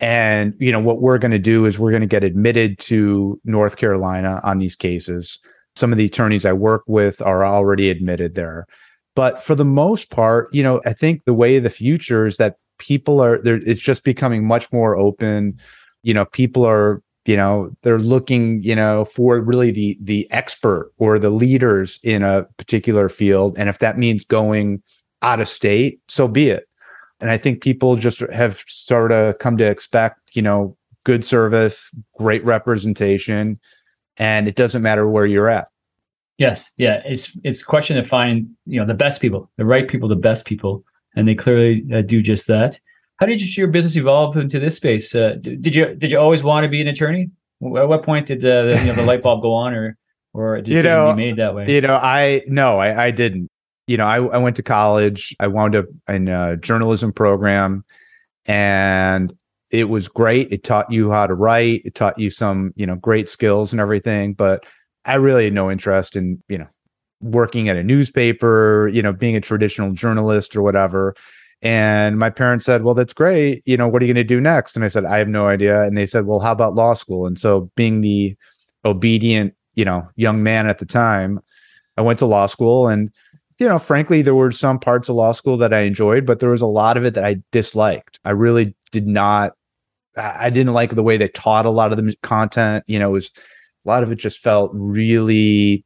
And 0.00 0.54
you 0.60 0.70
know 0.70 0.80
what 0.80 1.00
we're 1.00 1.18
going 1.18 1.32
to 1.32 1.40
do 1.40 1.64
is 1.64 1.78
we're 1.78 1.90
going 1.90 2.02
to 2.02 2.06
get 2.06 2.22
admitted 2.22 2.78
to 2.80 3.40
North 3.44 3.76
Carolina 3.76 4.40
on 4.44 4.58
these 4.58 4.76
cases. 4.76 5.40
Some 5.74 5.92
of 5.92 5.98
the 5.98 6.06
attorneys 6.06 6.46
I 6.46 6.52
work 6.52 6.82
with 6.86 7.20
are 7.20 7.44
already 7.44 7.90
admitted 7.90 8.36
there. 8.36 8.66
But 9.16 9.42
for 9.42 9.56
the 9.56 9.64
most 9.64 10.10
part, 10.10 10.48
you 10.54 10.62
know, 10.62 10.80
I 10.86 10.92
think 10.92 11.24
the 11.24 11.34
way 11.34 11.56
of 11.56 11.64
the 11.64 11.70
future 11.70 12.26
is 12.26 12.36
that 12.36 12.56
people 12.78 13.20
are 13.20 13.38
there 13.38 13.60
it's 13.66 13.80
just 13.80 14.04
becoming 14.04 14.46
much 14.46 14.70
more 14.72 14.96
open. 14.96 15.58
You 16.02 16.14
know, 16.14 16.24
people 16.24 16.64
are, 16.64 17.02
you 17.26 17.36
know, 17.36 17.70
they're 17.82 17.98
looking, 17.98 18.62
you 18.62 18.74
know, 18.74 19.04
for 19.04 19.40
really 19.40 19.70
the 19.70 19.98
the 20.00 20.30
expert 20.30 20.92
or 20.98 21.18
the 21.18 21.30
leaders 21.30 22.00
in 22.02 22.22
a 22.22 22.44
particular 22.56 23.08
field. 23.08 23.58
And 23.58 23.68
if 23.68 23.78
that 23.80 23.98
means 23.98 24.24
going 24.24 24.82
out 25.22 25.40
of 25.40 25.48
state, 25.48 26.00
so 26.08 26.28
be 26.28 26.48
it. 26.50 26.68
And 27.20 27.30
I 27.30 27.36
think 27.36 27.62
people 27.62 27.96
just 27.96 28.20
have 28.32 28.62
sort 28.68 29.10
of 29.10 29.38
come 29.38 29.56
to 29.56 29.64
expect, 29.64 30.36
you 30.36 30.42
know, 30.42 30.76
good 31.04 31.24
service, 31.24 31.94
great 32.16 32.44
representation, 32.44 33.58
and 34.16 34.46
it 34.46 34.56
doesn't 34.56 34.82
matter 34.82 35.08
where 35.08 35.26
you're 35.26 35.48
at. 35.48 35.68
Yes, 36.38 36.70
yeah. 36.76 37.02
It's 37.04 37.36
it's 37.42 37.62
a 37.62 37.64
question 37.64 37.96
to 37.96 38.04
find 38.04 38.48
you 38.66 38.78
know 38.78 38.86
the 38.86 38.94
best 38.94 39.20
people, 39.20 39.50
the 39.56 39.64
right 39.64 39.88
people, 39.88 40.08
the 40.08 40.14
best 40.16 40.44
people, 40.44 40.84
and 41.16 41.26
they 41.26 41.34
clearly 41.34 41.84
uh, 41.92 42.02
do 42.02 42.22
just 42.22 42.46
that. 42.46 42.78
How 43.20 43.26
did 43.26 43.56
your 43.56 43.68
business 43.68 43.96
evolve 43.96 44.36
into 44.36 44.60
this 44.60 44.76
space? 44.76 45.14
Uh, 45.14 45.36
did 45.40 45.74
you 45.74 45.94
did 45.94 46.10
you 46.10 46.18
always 46.18 46.42
want 46.42 46.64
to 46.64 46.68
be 46.68 46.80
an 46.80 46.88
attorney? 46.88 47.30
At 47.62 47.88
what 47.88 48.04
point 48.04 48.26
did 48.26 48.40
the, 48.40 48.72
the 48.72 48.80
you 48.80 48.86
know 48.86 48.94
the 48.94 49.02
light 49.02 49.22
bulb 49.22 49.42
go 49.42 49.52
on, 49.52 49.74
or 49.74 49.96
or 50.32 50.60
did 50.60 50.68
You 50.74 50.82
know, 50.82 51.14
made 51.14 51.36
that 51.36 51.54
way? 51.54 51.72
You 51.72 51.80
know, 51.80 51.96
I 51.96 52.42
no, 52.46 52.78
I, 52.78 53.06
I 53.06 53.10
didn't. 53.10 53.50
You 53.88 53.96
know, 53.96 54.06
I, 54.06 54.16
I 54.16 54.38
went 54.38 54.56
to 54.56 54.62
college. 54.62 55.34
I 55.40 55.48
wound 55.48 55.74
up 55.74 55.86
in 56.08 56.28
a 56.28 56.56
journalism 56.56 57.12
program, 57.12 57.84
and 58.46 59.32
it 59.70 59.88
was 59.88 60.08
great. 60.08 60.52
It 60.52 60.64
taught 60.64 60.90
you 60.90 61.10
how 61.10 61.26
to 61.26 61.34
write. 61.34 61.82
It 61.84 61.94
taught 61.94 62.18
you 62.18 62.30
some, 62.30 62.72
you 62.76 62.86
know, 62.86 62.96
great 62.96 63.28
skills 63.28 63.72
and 63.72 63.80
everything. 63.80 64.34
But 64.34 64.64
I 65.04 65.14
really 65.14 65.44
had 65.44 65.52
no 65.52 65.70
interest 65.70 66.16
in, 66.16 66.42
you 66.48 66.58
know, 66.58 66.68
working 67.20 67.68
at 67.68 67.76
a 67.76 67.82
newspaper, 67.82 68.88
you 68.92 69.02
know, 69.02 69.12
being 69.12 69.36
a 69.36 69.40
traditional 69.40 69.92
journalist 69.92 70.54
or 70.54 70.62
whatever. 70.62 71.14
And 71.60 72.18
my 72.18 72.30
parents 72.30 72.64
said, 72.64 72.84
Well, 72.84 72.94
that's 72.94 73.12
great. 73.12 73.62
You 73.66 73.76
know, 73.76 73.88
what 73.88 74.02
are 74.02 74.06
you 74.06 74.14
going 74.14 74.26
to 74.26 74.34
do 74.34 74.40
next? 74.40 74.76
And 74.76 74.84
I 74.84 74.88
said, 74.88 75.04
I 75.04 75.18
have 75.18 75.28
no 75.28 75.48
idea. 75.48 75.82
And 75.82 75.98
they 75.98 76.06
said, 76.06 76.26
Well, 76.26 76.40
how 76.40 76.52
about 76.52 76.74
law 76.74 76.94
school? 76.94 77.26
And 77.26 77.38
so, 77.38 77.70
being 77.74 78.00
the 78.00 78.36
obedient, 78.84 79.54
you 79.74 79.84
know, 79.84 80.08
young 80.16 80.42
man 80.42 80.68
at 80.68 80.78
the 80.78 80.86
time, 80.86 81.40
I 81.96 82.02
went 82.02 82.20
to 82.20 82.26
law 82.26 82.46
school. 82.46 82.88
And, 82.88 83.10
you 83.58 83.68
know, 83.68 83.78
frankly, 83.80 84.22
there 84.22 84.36
were 84.36 84.52
some 84.52 84.78
parts 84.78 85.08
of 85.08 85.16
law 85.16 85.32
school 85.32 85.56
that 85.56 85.74
I 85.74 85.80
enjoyed, 85.80 86.24
but 86.24 86.38
there 86.38 86.50
was 86.50 86.60
a 86.60 86.66
lot 86.66 86.96
of 86.96 87.04
it 87.04 87.14
that 87.14 87.24
I 87.24 87.42
disliked. 87.50 88.20
I 88.24 88.30
really 88.30 88.76
did 88.92 89.08
not, 89.08 89.54
I 90.16 90.50
didn't 90.50 90.74
like 90.74 90.94
the 90.94 91.02
way 91.02 91.16
they 91.16 91.28
taught 91.28 91.66
a 91.66 91.70
lot 91.70 91.90
of 91.90 91.98
the 91.98 92.14
content. 92.22 92.84
You 92.86 93.00
know, 93.00 93.08
it 93.08 93.12
was 93.12 93.32
a 93.84 93.88
lot 93.88 94.04
of 94.04 94.12
it 94.12 94.16
just 94.16 94.38
felt 94.38 94.70
really 94.72 95.84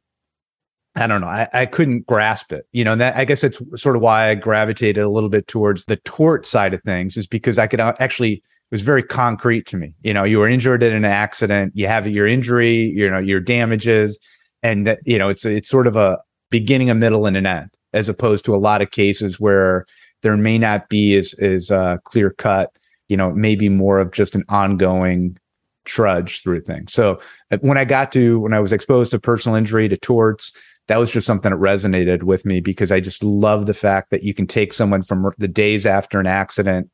I 0.95 1.07
don't 1.07 1.21
know. 1.21 1.27
I, 1.27 1.47
I 1.53 1.65
couldn't 1.65 2.05
grasp 2.05 2.51
it. 2.53 2.67
You 2.71 2.83
know, 2.83 2.91
and 2.93 3.01
that 3.01 3.17
I 3.17 3.25
guess 3.25 3.41
that's 3.41 3.59
sort 3.75 3.95
of 3.95 4.01
why 4.01 4.29
I 4.29 4.35
gravitated 4.35 5.03
a 5.03 5.09
little 5.09 5.29
bit 5.29 5.47
towards 5.47 5.85
the 5.85 5.95
tort 5.97 6.45
side 6.45 6.73
of 6.73 6.81
things, 6.83 7.17
is 7.17 7.27
because 7.27 7.57
I 7.57 7.67
could 7.67 7.79
uh, 7.79 7.93
actually 7.99 8.33
it 8.33 8.41
was 8.71 8.81
very 8.81 9.03
concrete 9.03 9.65
to 9.67 9.77
me. 9.77 9.93
You 10.03 10.13
know, 10.13 10.23
you 10.23 10.39
were 10.39 10.47
injured 10.47 10.83
in 10.83 10.93
an 10.93 11.05
accident, 11.05 11.73
you 11.75 11.87
have 11.87 12.07
your 12.07 12.27
injury, 12.27 12.91
you 12.95 13.09
know, 13.09 13.19
your 13.19 13.39
damages, 13.39 14.19
and 14.61 14.97
you 15.05 15.17
know, 15.17 15.29
it's 15.29 15.45
it's 15.45 15.69
sort 15.69 15.87
of 15.87 15.95
a 15.95 16.19
beginning, 16.49 16.89
a 16.89 16.95
middle, 16.95 17.25
and 17.25 17.37
an 17.37 17.45
end, 17.45 17.69
as 17.93 18.07
opposed 18.09 18.45
to 18.45 18.55
a 18.55 18.57
lot 18.57 18.81
of 18.81 18.91
cases 18.91 19.39
where 19.39 19.85
there 20.21 20.37
may 20.37 20.57
not 20.57 20.89
be 20.89 21.15
as 21.15 21.33
as 21.35 21.71
uh, 21.71 21.97
clear 22.03 22.29
cut, 22.29 22.71
you 23.09 23.17
know, 23.17 23.31
maybe 23.31 23.67
more 23.67 23.99
of 23.99 24.11
just 24.11 24.35
an 24.35 24.43
ongoing 24.49 25.37
trudge 25.85 26.41
through 26.41 26.61
things. 26.61 26.93
So 26.93 27.19
uh, 27.51 27.57
when 27.61 27.77
I 27.77 27.85
got 27.85 28.11
to 28.13 28.39
when 28.39 28.53
I 28.53 28.59
was 28.59 28.71
exposed 28.71 29.11
to 29.11 29.19
personal 29.19 29.55
injury 29.55 29.89
to 29.89 29.97
torts, 29.97 30.53
that 30.87 30.97
was 30.97 31.11
just 31.11 31.25
something 31.25 31.51
that 31.51 31.59
resonated 31.59 32.23
with 32.23 32.45
me 32.45 32.59
because 32.59 32.91
I 32.91 32.99
just 32.99 33.23
love 33.23 33.65
the 33.65 33.73
fact 33.73 34.11
that 34.11 34.23
you 34.23 34.33
can 34.33 34.47
take 34.47 34.73
someone 34.73 35.03
from 35.03 35.31
the 35.37 35.47
days 35.47 35.85
after 35.85 36.19
an 36.19 36.27
accident 36.27 36.89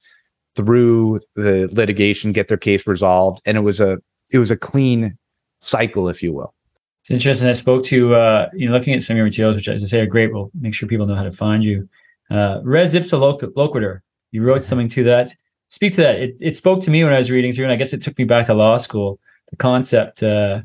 through 0.55 1.19
the 1.35 1.69
litigation, 1.71 2.31
get 2.31 2.47
their 2.47 2.57
case 2.57 2.85
resolved, 2.85 3.41
and 3.45 3.57
it 3.57 3.61
was 3.61 3.79
a 3.79 3.97
it 4.29 4.37
was 4.37 4.51
a 4.51 4.57
clean 4.57 5.17
cycle, 5.61 6.07
if 6.07 6.21
you 6.21 6.33
will. 6.33 6.53
It's 7.01 7.11
interesting. 7.11 7.47
I 7.47 7.53
spoke 7.53 7.83
to 7.85 8.15
uh, 8.15 8.49
you 8.53 8.67
know 8.67 8.73
looking 8.73 8.93
at 8.93 9.01
some 9.01 9.15
of 9.15 9.17
your 9.17 9.25
materials, 9.25 9.55
which 9.55 9.67
as 9.67 9.83
I 9.83 9.87
say 9.87 10.01
are 10.01 10.05
great. 10.05 10.31
We'll 10.33 10.51
make 10.59 10.73
sure 10.73 10.87
people 10.87 11.07
know 11.07 11.15
how 11.15 11.23
to 11.23 11.31
find 11.31 11.63
you. 11.63 11.89
Uh, 12.29 12.59
res 12.63 12.93
ipsa 12.93 13.19
loquitur. 13.55 14.01
You 14.31 14.43
wrote 14.43 14.63
something 14.63 14.89
to 14.89 15.03
that. 15.05 15.33
Speak 15.69 15.93
to 15.95 16.01
that. 16.01 16.15
It, 16.15 16.35
it 16.39 16.55
spoke 16.55 16.83
to 16.83 16.91
me 16.91 17.03
when 17.03 17.13
I 17.13 17.19
was 17.19 17.31
reading 17.31 17.53
through, 17.53 17.65
and 17.65 17.71
I 17.71 17.75
guess 17.75 17.93
it 17.93 18.03
took 18.03 18.17
me 18.17 18.25
back 18.25 18.45
to 18.47 18.53
law 18.53 18.77
school. 18.77 19.19
The 19.49 19.57
concept. 19.57 20.21
Uh, 20.21 20.61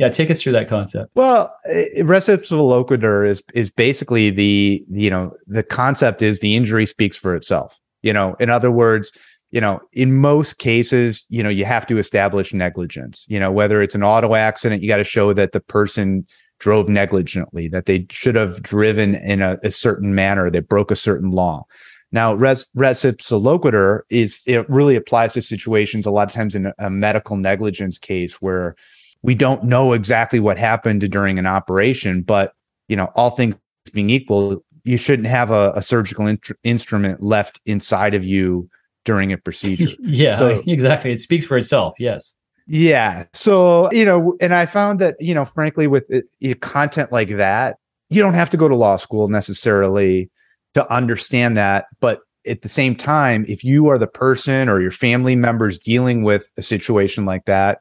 yeah, 0.00 0.08
take 0.08 0.30
us 0.30 0.42
through 0.42 0.52
that 0.52 0.66
concept. 0.66 1.10
Well, 1.14 1.54
eh, 1.66 2.02
res 2.02 2.26
ipsa 2.26 2.52
loquitur 2.52 3.28
is 3.28 3.42
is 3.52 3.70
basically 3.70 4.30
the 4.30 4.82
you 4.88 5.10
know 5.10 5.34
the 5.46 5.62
concept 5.62 6.22
is 6.22 6.40
the 6.40 6.56
injury 6.56 6.86
speaks 6.86 7.18
for 7.18 7.34
itself. 7.34 7.78
You 8.00 8.14
know, 8.14 8.34
in 8.40 8.48
other 8.48 8.70
words, 8.70 9.12
you 9.50 9.60
know, 9.60 9.78
in 9.92 10.16
most 10.16 10.56
cases, 10.56 11.26
you 11.28 11.42
know, 11.42 11.50
you 11.50 11.66
have 11.66 11.86
to 11.88 11.98
establish 11.98 12.54
negligence. 12.54 13.26
You 13.28 13.38
know, 13.38 13.52
whether 13.52 13.82
it's 13.82 13.94
an 13.94 14.02
auto 14.02 14.34
accident, 14.34 14.80
you 14.80 14.88
got 14.88 14.96
to 14.96 15.04
show 15.04 15.34
that 15.34 15.52
the 15.52 15.60
person 15.60 16.26
drove 16.60 16.88
negligently, 16.88 17.68
that 17.68 17.84
they 17.84 18.06
should 18.10 18.36
have 18.36 18.62
driven 18.62 19.16
in 19.16 19.42
a, 19.42 19.58
a 19.62 19.70
certain 19.70 20.14
manner 20.14 20.50
that 20.50 20.66
broke 20.66 20.90
a 20.90 20.96
certain 20.96 21.30
law. 21.30 21.66
Now, 22.10 22.34
res, 22.34 22.68
loquitur 22.74 24.00
is 24.08 24.40
it 24.46 24.68
really 24.70 24.96
applies 24.96 25.34
to 25.34 25.42
situations 25.42 26.06
a 26.06 26.10
lot 26.10 26.28
of 26.28 26.32
times 26.32 26.54
in 26.54 26.72
a 26.78 26.88
medical 26.88 27.36
negligence 27.36 27.98
case 27.98 28.40
where 28.40 28.76
we 29.22 29.34
don't 29.34 29.64
know 29.64 29.92
exactly 29.92 30.40
what 30.40 30.58
happened 30.58 31.08
during 31.10 31.38
an 31.38 31.46
operation, 31.46 32.22
but 32.22 32.52
you 32.88 32.96
know, 32.96 33.10
all 33.14 33.30
things 33.30 33.54
being 33.92 34.10
equal, 34.10 34.64
you 34.84 34.96
shouldn't 34.96 35.28
have 35.28 35.50
a, 35.50 35.72
a 35.74 35.82
surgical 35.82 36.26
in- 36.26 36.40
instrument 36.64 37.22
left 37.22 37.60
inside 37.66 38.14
of 38.14 38.24
you 38.24 38.68
during 39.04 39.32
a 39.32 39.38
procedure. 39.38 39.94
yeah, 40.00 40.36
so, 40.36 40.62
exactly. 40.66 41.12
It 41.12 41.20
speaks 41.20 41.46
for 41.46 41.56
itself. 41.56 41.94
Yes. 41.98 42.36
Yeah. 42.66 43.24
So, 43.32 43.90
you 43.92 44.04
know, 44.04 44.36
and 44.40 44.54
I 44.54 44.66
found 44.66 45.00
that, 45.00 45.16
you 45.18 45.34
know, 45.34 45.44
frankly, 45.44 45.86
with 45.86 46.04
uh, 46.12 46.20
you 46.38 46.50
know, 46.50 46.54
content 46.56 47.10
like 47.10 47.28
that, 47.30 47.76
you 48.10 48.22
don't 48.22 48.34
have 48.34 48.50
to 48.50 48.56
go 48.56 48.68
to 48.68 48.76
law 48.76 48.96
school 48.96 49.28
necessarily 49.28 50.30
to 50.74 50.92
understand 50.92 51.56
that. 51.56 51.86
But 52.00 52.20
at 52.46 52.62
the 52.62 52.68
same 52.68 52.94
time, 52.94 53.44
if 53.48 53.64
you 53.64 53.88
are 53.88 53.98
the 53.98 54.06
person 54.06 54.68
or 54.68 54.80
your 54.80 54.90
family 54.90 55.36
members 55.36 55.78
dealing 55.78 56.22
with 56.22 56.50
a 56.56 56.62
situation 56.62 57.24
like 57.24 57.44
that, 57.46 57.80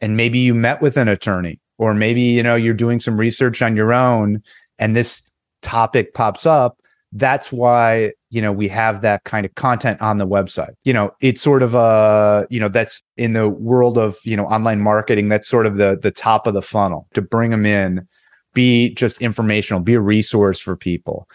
and 0.00 0.16
maybe 0.16 0.38
you 0.38 0.54
met 0.54 0.80
with 0.80 0.96
an 0.96 1.08
attorney, 1.08 1.60
or 1.78 1.94
maybe, 1.94 2.22
you 2.22 2.42
know, 2.42 2.54
you're 2.56 2.74
doing 2.74 3.00
some 3.00 3.18
research 3.18 3.62
on 3.62 3.76
your 3.76 3.92
own 3.92 4.42
and 4.78 4.96
this 4.96 5.22
topic 5.62 6.14
pops 6.14 6.46
up, 6.46 6.78
that's 7.12 7.50
why 7.50 8.12
you 8.30 8.40
know 8.40 8.52
we 8.52 8.68
have 8.68 9.02
that 9.02 9.24
kind 9.24 9.44
of 9.44 9.54
content 9.56 10.00
on 10.00 10.18
the 10.18 10.26
website. 10.26 10.74
You 10.84 10.92
know 10.92 11.10
it's 11.20 11.42
sort 11.42 11.62
of 11.62 11.74
a 11.74 12.46
you 12.50 12.60
know 12.60 12.68
that's 12.68 13.02
in 13.16 13.32
the 13.32 13.48
world 13.48 13.98
of 13.98 14.16
you 14.24 14.36
know 14.36 14.46
online 14.46 14.80
marketing 14.80 15.28
that's 15.28 15.48
sort 15.48 15.66
of 15.66 15.76
the 15.76 15.98
the 16.00 16.10
top 16.10 16.46
of 16.46 16.54
the 16.54 16.62
funnel 16.62 17.08
to 17.14 17.22
bring 17.22 17.50
them 17.50 17.66
in 17.66 18.06
be 18.54 18.94
just 18.94 19.20
informational 19.20 19.80
be 19.80 19.94
a 19.94 20.00
resource 20.00 20.60
for 20.60 20.76
people. 20.76 21.28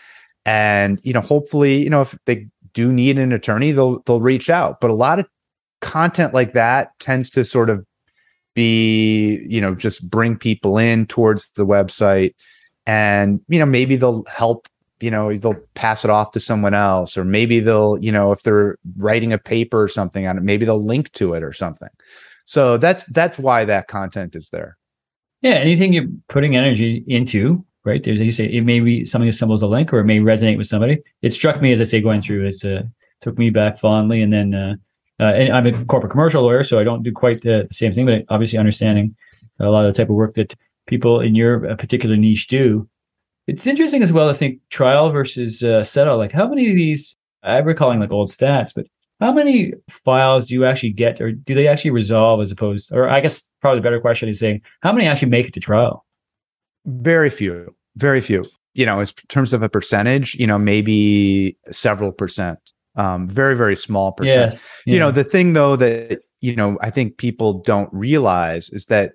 And 0.46 1.00
you 1.04 1.14
know 1.14 1.22
hopefully 1.22 1.84
you 1.84 1.90
know 1.90 2.02
if 2.02 2.18
they 2.26 2.48
do 2.74 2.92
need 2.92 3.18
an 3.18 3.34
attorney 3.34 3.72
they'll 3.72 4.00
they'll 4.06 4.22
reach 4.22 4.50
out. 4.50 4.80
But 4.80 4.92
a 4.92 4.96
lot 4.96 5.20
of 5.20 5.28
content 5.82 6.34
like 6.34 6.54
that 6.54 6.92
tends 7.00 7.30
to 7.32 7.44
sort 7.44 7.70
of 7.70 7.86
be 8.56 9.46
you 9.48 9.62
know 9.62 9.76
just 9.76 10.10
bring 10.10 10.36
people 10.36 10.78
in 10.78 11.06
towards 11.06 11.50
the 11.52 11.66
website 11.66 12.34
and 12.88 13.42
you 13.48 13.60
know 13.60 13.66
maybe 13.66 13.96
they'll 13.96 14.24
help 14.26 14.68
you 15.02 15.12
know 15.12 15.36
they'll 15.36 15.62
pass 15.76 16.04
it 16.04 16.10
off 16.10 16.32
to 16.32 16.40
someone 16.40 16.74
else 16.74 17.18
or 17.18 17.26
maybe 17.26 17.60
they'll 17.60 17.98
you 18.00 18.12
know 18.12 18.32
if 18.32 18.44
they're 18.44 18.78
writing 18.98 19.34
a 19.34 19.38
paper 19.38 19.84
or 19.84 19.88
something 19.88 20.26
on 20.26 20.38
it 20.38 20.44
maybe 20.44 20.66
they'll 20.66 20.84
link 20.84 21.12
to 21.12 21.34
it 21.34 21.44
or 21.44 21.54
something. 21.54 21.90
So 22.46 22.78
that's 22.78 23.04
that's 23.06 23.38
why 23.38 23.66
that 23.66 23.88
content 23.88 24.36
is 24.36 24.50
there. 24.50 24.78
Yeah 25.42 25.56
anything 25.56 25.94
you're 25.94 26.08
putting 26.30 26.56
energy 26.56 27.04
into 27.08 27.64
right? 27.84 28.04
There 28.04 28.16
you 28.16 28.32
say 28.32 28.46
it 28.46 28.62
may 28.62 28.80
be 28.80 29.06
something 29.06 29.28
that 29.28 29.34
symbols 29.34 29.62
a 29.62 29.68
link 29.68 29.94
or 29.94 30.00
it 30.00 30.06
may 30.06 30.18
resonate 30.18 30.58
with 30.58 30.66
somebody. 30.66 31.04
It 31.22 31.34
struck 31.34 31.62
me 31.62 31.72
as 31.72 31.82
i 31.82 31.84
say 31.84 32.02
going 32.02 32.22
through 32.22 32.48
it 32.48 32.66
uh, 32.66 32.84
took 33.22 33.38
me 33.38 33.50
back 33.50 33.78
fondly 33.78 34.22
and 34.22 34.34
then 34.34 34.56
uh, 34.56 34.76
uh, 35.20 35.26
and 35.26 35.54
i'm 35.54 35.66
a 35.66 35.86
corporate 35.86 36.12
commercial 36.12 36.44
lawyer 36.44 36.64
so 36.64 36.80
i 36.80 36.84
don't 36.84 37.04
do 37.04 37.12
quite 37.12 37.42
the 37.42 37.68
same 37.72 37.94
thing 37.94 38.06
but 38.06 38.24
obviously 38.30 38.60
understanding 38.60 39.16
a 39.60 39.70
lot 39.70 39.86
of 39.86 39.94
the 39.94 39.98
type 39.98 40.10
of 40.10 40.16
work 40.16 40.34
that 40.34 40.56
people 40.88 41.20
in 41.20 41.36
your 41.36 41.70
uh, 41.70 41.76
particular 41.76 42.16
niche 42.16 42.48
do 42.48 42.88
it's 43.48 43.68
interesting 43.68 44.02
as 44.02 44.12
well 44.12 44.28
to 44.28 44.34
think 44.34 44.60
trial 44.70 45.12
versus 45.12 45.64
uh, 45.64 45.84
settle. 45.84 46.18
Like, 46.18 46.32
how 46.32 46.48
many 46.48 46.70
of 46.70 46.76
these? 46.76 47.16
I'm 47.44 47.66
recalling 47.66 48.00
like 48.00 48.12
old 48.12 48.30
stats, 48.30 48.74
but 48.76 48.88
how 49.20 49.32
many 49.32 49.74
files 49.88 50.48
do 50.48 50.56
you 50.56 50.66
actually 50.66 50.92
get, 50.92 51.22
or 51.22 51.32
do 51.32 51.54
they 51.54 51.68
actually 51.68 51.92
resolve 51.92 52.42
as 52.42 52.52
opposed? 52.52 52.92
Or 52.92 53.08
I 53.08 53.20
guess 53.22 53.44
probably 53.62 53.80
the 53.80 53.84
better 53.84 54.02
question 54.02 54.30
is 54.30 54.40
saying 54.40 54.62
how 54.82 54.92
many 54.92 55.08
actually 55.08 55.30
make 55.30 55.48
it 55.48 55.54
to 55.54 55.60
trial? 55.60 56.06
Very 56.86 57.30
few. 57.30 57.76
Very 57.96 58.20
few. 58.20 58.46
You 58.74 58.86
know, 58.86 59.00
in 59.00 59.06
terms 59.30 59.54
of 59.54 59.62
a 59.62 59.70
percentage, 59.70 60.36
you 60.36 60.48
know, 60.48 60.58
maybe 60.58 61.56
several 61.72 62.12
percent. 62.12 62.60
Um, 62.98 63.28
very 63.28 63.56
very 63.56 63.76
small 63.76 64.14
percent. 64.14 64.54
Yes. 64.54 64.64
Yeah. 64.86 64.94
You 64.94 65.00
know, 65.00 65.12
the 65.12 65.24
thing 65.24 65.54
though 65.54 65.76
that 65.76 66.20
you 66.42 66.56
know 66.56 66.78
I 66.82 66.90
think 66.90 67.18
people 67.18 67.62
don't 67.62 67.90
realize 67.92 68.70
is 68.70 68.86
that 68.86 69.14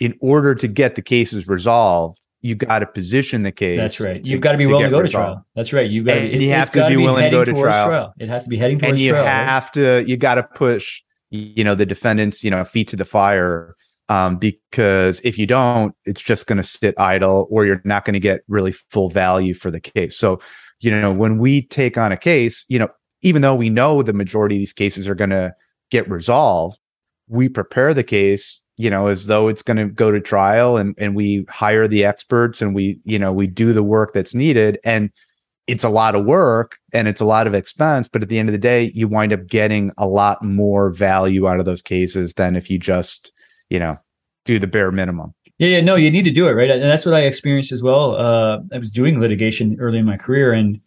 in 0.00 0.16
order 0.20 0.54
to 0.54 0.68
get 0.68 0.94
the 0.94 1.02
cases 1.02 1.46
resolved 1.46 2.18
you 2.40 2.54
got 2.54 2.80
to 2.80 2.86
position 2.86 3.42
the 3.42 3.52
case. 3.52 3.78
That's 3.78 4.00
right. 4.00 4.24
You've 4.24 4.40
got 4.40 4.52
to 4.52 4.58
be 4.58 4.66
willing 4.66 4.84
to 4.84 4.90
go 4.90 5.00
resolved. 5.00 5.12
to 5.12 5.32
trial. 5.32 5.46
That's 5.56 5.72
right. 5.72 5.90
You've 5.90 6.06
got 6.06 6.14
to. 6.14 6.32
And 6.32 6.42
you 6.42 6.50
have 6.50 6.70
to 6.72 6.88
be 6.88 6.96
willing 6.96 7.24
to 7.24 7.30
go 7.30 7.44
to 7.44 7.52
trial. 7.52 7.88
trial. 7.88 8.14
It 8.18 8.28
has 8.28 8.44
to 8.44 8.48
be 8.48 8.56
heading 8.56 8.78
towards 8.78 8.92
And 8.92 8.98
you 9.00 9.12
trial, 9.12 9.24
have 9.26 9.64
right? 9.64 9.72
to. 9.74 10.04
You 10.06 10.16
got 10.16 10.36
to 10.36 10.42
push. 10.42 11.02
You 11.30 11.64
know 11.64 11.74
the 11.74 11.84
defendants. 11.84 12.44
You 12.44 12.50
know 12.50 12.64
feet 12.64 12.88
to 12.88 12.96
the 12.96 13.04
fire. 13.04 13.74
Um, 14.10 14.38
because 14.38 15.20
if 15.20 15.36
you 15.36 15.46
don't, 15.46 15.94
it's 16.06 16.22
just 16.22 16.46
going 16.46 16.56
to 16.56 16.62
sit 16.62 16.94
idle, 16.96 17.46
or 17.50 17.66
you're 17.66 17.82
not 17.84 18.06
going 18.06 18.14
to 18.14 18.20
get 18.20 18.40
really 18.48 18.72
full 18.72 19.10
value 19.10 19.52
for 19.52 19.70
the 19.70 19.80
case. 19.80 20.16
So, 20.16 20.40
you 20.80 20.90
know, 20.90 21.12
when 21.12 21.36
we 21.36 21.66
take 21.66 21.98
on 21.98 22.10
a 22.10 22.16
case, 22.16 22.64
you 22.68 22.78
know, 22.78 22.88
even 23.22 23.42
though 23.42 23.54
we 23.54 23.70
know 23.70 24.02
the 24.02 24.12
majority 24.12 24.56
of 24.56 24.60
these 24.60 24.72
cases 24.72 25.08
are 25.08 25.14
going 25.14 25.30
to 25.30 25.54
get 25.90 26.08
resolved, 26.10 26.78
we 27.28 27.48
prepare 27.48 27.92
the 27.94 28.04
case 28.04 28.60
you 28.78 28.88
know 28.88 29.08
as 29.08 29.26
though 29.26 29.48
it's 29.48 29.60
going 29.60 29.76
to 29.76 29.86
go 29.86 30.10
to 30.10 30.20
trial 30.20 30.76
and 30.76 30.94
and 30.98 31.14
we 31.14 31.44
hire 31.50 31.86
the 31.86 32.04
experts 32.04 32.62
and 32.62 32.74
we 32.74 32.98
you 33.04 33.18
know 33.18 33.32
we 33.32 33.46
do 33.46 33.72
the 33.72 33.82
work 33.82 34.14
that's 34.14 34.34
needed. 34.34 34.78
And 34.84 35.10
it's 35.66 35.84
a 35.84 35.90
lot 35.90 36.14
of 36.14 36.24
work 36.24 36.78
and 36.94 37.06
it's 37.06 37.20
a 37.20 37.26
lot 37.26 37.46
of 37.46 37.52
expense 37.54 38.08
but 38.08 38.22
at 38.22 38.30
the 38.30 38.38
end 38.38 38.48
of 38.48 38.54
the 38.54 38.58
day 38.58 38.90
you 38.94 39.06
wind 39.06 39.32
up 39.32 39.46
getting 39.46 39.92
a 39.98 40.08
lot 40.08 40.42
more 40.42 40.88
value 40.90 41.46
out 41.46 41.60
of 41.60 41.66
those 41.66 41.82
cases 41.82 42.32
than 42.34 42.56
if 42.56 42.70
you 42.70 42.78
just 42.78 43.32
you 43.68 43.78
know 43.78 43.96
do 44.46 44.58
the 44.58 44.66
bare 44.66 44.90
minimum. 44.90 45.34
Yeah 45.58 45.68
yeah 45.68 45.80
no 45.82 45.94
you 45.94 46.10
need 46.10 46.24
to 46.24 46.30
do 46.30 46.48
it 46.48 46.52
right? 46.52 46.70
And 46.70 46.82
that's 46.82 47.04
what 47.04 47.14
i 47.14 47.20
experienced 47.20 47.70
as 47.70 47.82
well 47.82 48.16
uh, 48.16 48.60
i 48.72 48.78
was 48.78 48.90
doing 48.90 49.20
litigation 49.20 49.76
early 49.78 49.98
in 49.98 50.06
my 50.06 50.16
career 50.16 50.52
and 50.52 50.80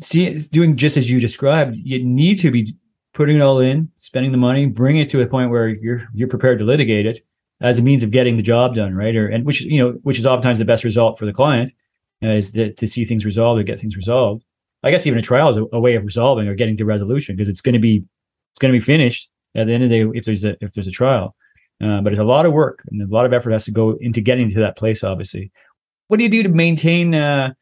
see 0.00 0.26
it's 0.26 0.48
doing 0.48 0.76
just 0.76 0.96
as 0.96 1.10
you 1.10 1.20
described 1.20 1.76
you 1.76 2.04
need 2.04 2.38
to 2.40 2.50
be 2.50 2.76
putting 3.14 3.36
it 3.36 3.40
all 3.40 3.60
in, 3.60 3.88
spending 3.94 4.32
the 4.32 4.38
money, 4.38 4.66
bring 4.66 4.98
it 4.98 5.08
to 5.10 5.22
a 5.22 5.26
point 5.26 5.50
where 5.50 5.68
you're 5.68 6.02
you're 6.12 6.28
prepared 6.28 6.58
to 6.58 6.64
litigate 6.64 7.06
it 7.06 7.24
as 7.62 7.78
a 7.78 7.82
means 7.82 8.02
of 8.02 8.10
getting 8.10 8.36
the 8.36 8.42
job 8.42 8.74
done, 8.74 8.94
right? 8.94 9.16
Or 9.16 9.28
and 9.28 9.46
which 9.46 9.62
you 9.62 9.78
know 9.78 9.92
which 10.02 10.18
is 10.18 10.26
oftentimes 10.26 10.58
the 10.58 10.64
best 10.64 10.84
result 10.84 11.18
for 11.18 11.24
the 11.24 11.32
client 11.32 11.72
uh, 12.22 12.30
is 12.30 12.52
that 12.52 12.76
to 12.76 12.86
see 12.86 13.04
things 13.04 13.24
resolved 13.24 13.60
or 13.60 13.62
get 13.62 13.80
things 13.80 13.96
resolved. 13.96 14.44
I 14.82 14.90
guess 14.90 15.06
even 15.06 15.18
a 15.18 15.22
trial 15.22 15.48
is 15.48 15.56
a, 15.56 15.64
a 15.72 15.80
way 15.80 15.94
of 15.94 16.04
resolving 16.04 16.46
or 16.46 16.54
getting 16.54 16.76
to 16.76 16.84
resolution 16.84 17.36
because 17.36 17.48
it's 17.48 17.62
going 17.62 17.72
to 17.72 17.78
be 17.78 18.04
it's 18.52 18.58
going 18.58 18.72
to 18.72 18.78
be 18.78 18.84
finished 18.84 19.30
at 19.54 19.66
the 19.66 19.72
end 19.72 19.84
of 19.84 19.90
the 19.90 20.04
day 20.04 20.18
if 20.18 20.24
there's 20.24 20.44
a 20.44 20.56
if 20.62 20.72
there's 20.72 20.88
a 20.88 20.92
trial. 20.92 21.34
Uh, 21.82 22.00
but 22.00 22.12
it's 22.12 22.20
a 22.20 22.24
lot 22.24 22.46
of 22.46 22.52
work 22.52 22.82
and 22.90 23.02
a 23.02 23.12
lot 23.12 23.26
of 23.26 23.32
effort 23.32 23.50
has 23.50 23.64
to 23.64 23.72
go 23.72 23.96
into 24.00 24.20
getting 24.20 24.52
to 24.52 24.60
that 24.60 24.76
place. 24.76 25.02
Obviously, 25.02 25.50
what 26.08 26.18
do 26.18 26.22
you 26.22 26.30
do 26.30 26.42
to 26.42 26.48
maintain 26.48 27.14
uh, 27.14 27.52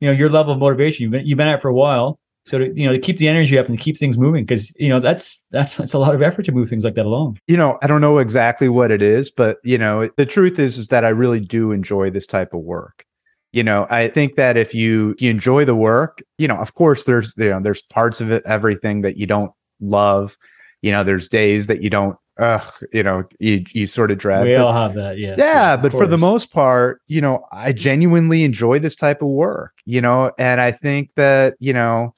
you 0.00 0.08
know 0.08 0.12
your 0.12 0.30
level 0.30 0.52
of 0.52 0.58
motivation? 0.58 1.04
You've 1.04 1.12
been 1.12 1.26
you've 1.26 1.36
been 1.36 1.48
at 1.48 1.56
it 1.56 1.62
for 1.62 1.68
a 1.68 1.74
while. 1.74 2.18
So 2.46 2.58
to 2.58 2.72
you 2.74 2.86
know 2.86 2.92
to 2.92 2.98
keep 2.98 3.18
the 3.18 3.28
energy 3.28 3.58
up 3.58 3.68
and 3.68 3.78
keep 3.78 3.96
things 3.96 4.18
moving 4.18 4.44
because 4.44 4.74
you 4.76 4.88
know 4.88 4.98
that's 4.98 5.40
that's 5.50 5.76
that's 5.76 5.92
a 5.92 5.98
lot 5.98 6.14
of 6.14 6.22
effort 6.22 6.44
to 6.46 6.52
move 6.52 6.68
things 6.68 6.84
like 6.84 6.94
that 6.94 7.06
along. 7.06 7.38
You 7.46 7.56
know 7.56 7.78
i 7.82 7.86
don't 7.86 8.00
know 8.00 8.18
exactly 8.18 8.68
what 8.68 8.90
it 8.90 9.02
is 9.02 9.30
but 9.30 9.58
you 9.62 9.76
know 9.76 10.08
the 10.16 10.24
truth 10.24 10.58
is 10.58 10.78
is 10.78 10.88
that 10.88 11.04
i 11.04 11.10
really 11.10 11.38
do 11.38 11.70
enjoy 11.70 12.10
this 12.10 12.26
type 12.26 12.54
of 12.54 12.60
work. 12.60 13.04
You 13.52 13.62
know 13.62 13.86
i 13.90 14.08
think 14.08 14.36
that 14.36 14.56
if 14.56 14.74
you 14.74 15.14
you 15.18 15.30
enjoy 15.30 15.66
the 15.66 15.74
work 15.74 16.22
you 16.38 16.48
know 16.48 16.56
of 16.56 16.74
course 16.74 17.04
there's 17.04 17.34
you 17.36 17.50
know 17.50 17.60
there's 17.60 17.82
parts 17.82 18.22
of 18.22 18.32
it 18.32 18.42
everything 18.46 19.02
that 19.02 19.18
you 19.18 19.26
don't 19.26 19.52
love. 19.80 20.36
You 20.82 20.92
know 20.92 21.04
there's 21.04 21.28
days 21.28 21.66
that 21.66 21.82
you 21.82 21.90
don't 21.90 22.16
uh 22.40 22.60
you 22.92 23.02
know 23.02 23.22
you 23.38 23.64
you 23.72 23.86
sort 23.86 24.10
of 24.10 24.18
dread 24.18 24.46
we 24.46 24.54
but, 24.54 24.64
all 24.64 24.72
have 24.72 24.94
that 24.94 25.18
yeah 25.18 25.34
yeah 25.38 25.76
but 25.76 25.92
for 25.92 26.06
the 26.06 26.18
most 26.18 26.52
part 26.52 27.00
you 27.06 27.20
know 27.20 27.44
i 27.52 27.72
genuinely 27.72 28.42
enjoy 28.42 28.78
this 28.78 28.96
type 28.96 29.22
of 29.22 29.28
work 29.28 29.72
you 29.84 30.00
know 30.00 30.32
and 30.38 30.60
i 30.60 30.72
think 30.72 31.10
that 31.16 31.54
you 31.60 31.72
know 31.72 32.12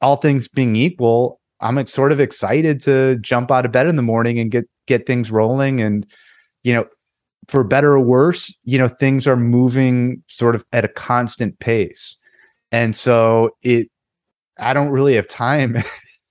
all 0.00 0.16
things 0.16 0.48
being 0.48 0.76
equal, 0.76 1.40
I'm 1.60 1.84
sort 1.86 2.12
of 2.12 2.20
excited 2.20 2.82
to 2.82 3.16
jump 3.16 3.50
out 3.50 3.66
of 3.66 3.72
bed 3.72 3.86
in 3.86 3.96
the 3.96 4.02
morning 4.02 4.38
and 4.38 4.50
get 4.50 4.68
get 4.86 5.06
things 5.06 5.30
rolling. 5.30 5.80
And 5.80 6.06
you 6.62 6.72
know, 6.72 6.86
for 7.48 7.64
better 7.64 7.92
or 7.92 8.00
worse, 8.00 8.54
you 8.64 8.78
know, 8.78 8.88
things 8.88 9.26
are 9.26 9.36
moving 9.36 10.22
sort 10.28 10.54
of 10.54 10.64
at 10.72 10.84
a 10.84 10.88
constant 10.88 11.58
pace, 11.58 12.16
and 12.72 12.96
so 12.96 13.50
it. 13.62 13.90
I 14.60 14.74
don't 14.74 14.88
really 14.88 15.14
have 15.14 15.28
time 15.28 15.84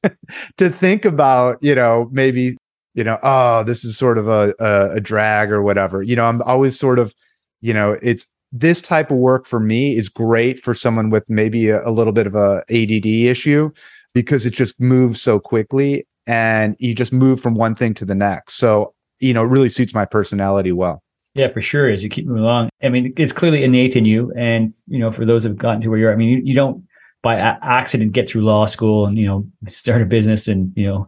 to 0.57 0.69
think 0.69 1.05
about, 1.05 1.59
you 1.61 1.73
know, 1.73 2.09
maybe 2.11 2.57
you 2.97 3.03
know, 3.03 3.19
oh, 3.21 3.63
this 3.63 3.85
is 3.85 3.95
sort 3.95 4.17
of 4.17 4.27
a, 4.27 4.55
a, 4.59 4.95
a 4.95 4.99
drag 4.99 5.51
or 5.51 5.61
whatever. 5.61 6.01
You 6.01 6.15
know, 6.15 6.25
I'm 6.25 6.41
always 6.41 6.77
sort 6.77 6.97
of, 6.97 7.13
you 7.61 7.71
know, 7.71 7.95
it's 8.01 8.27
this 8.51 8.81
type 8.81 9.11
of 9.11 9.17
work 9.17 9.45
for 9.45 9.59
me 9.59 9.95
is 9.95 10.09
great 10.09 10.59
for 10.59 10.73
someone 10.73 11.11
with 11.11 11.23
maybe 11.29 11.69
a, 11.69 11.87
a 11.87 11.91
little 11.91 12.11
bit 12.11 12.25
of 12.25 12.33
a 12.33 12.63
ADD 12.71 13.05
issue 13.05 13.69
because 14.15 14.47
it 14.47 14.51
just 14.51 14.79
moves 14.81 15.21
so 15.21 15.39
quickly 15.39 16.07
and 16.25 16.75
you 16.79 16.95
just 16.95 17.13
move 17.13 17.39
from 17.39 17.53
one 17.53 17.75
thing 17.75 17.93
to 17.93 18.03
the 18.03 18.15
next. 18.15 18.55
So, 18.55 18.95
you 19.19 19.31
know, 19.31 19.43
it 19.43 19.47
really 19.47 19.69
suits 19.69 19.93
my 19.93 20.05
personality 20.05 20.71
well. 20.71 21.03
Yeah, 21.35 21.49
for 21.49 21.61
sure. 21.61 21.87
As 21.87 22.03
you 22.03 22.09
keep 22.09 22.25
moving 22.25 22.43
along, 22.43 22.69
I 22.81 22.89
mean, 22.89 23.13
it's 23.15 23.31
clearly 23.31 23.63
innate 23.63 23.95
in 23.95 24.05
you. 24.05 24.33
And, 24.35 24.73
you 24.87 24.97
know, 24.97 25.11
for 25.11 25.23
those 25.23 25.43
who've 25.43 25.55
gotten 25.55 25.81
to 25.81 25.89
where 25.89 25.99
you're, 25.99 26.11
I 26.11 26.15
mean, 26.15 26.29
you, 26.29 26.41
you 26.43 26.55
don't 26.55 26.83
by 27.21 27.35
accident 27.35 28.13
get 28.13 28.27
through 28.27 28.41
law 28.41 28.65
school 28.65 29.05
and, 29.05 29.19
you 29.19 29.27
know, 29.27 29.45
start 29.69 30.01
a 30.01 30.05
business 30.05 30.47
and, 30.47 30.73
you 30.75 30.87
know, 30.87 31.07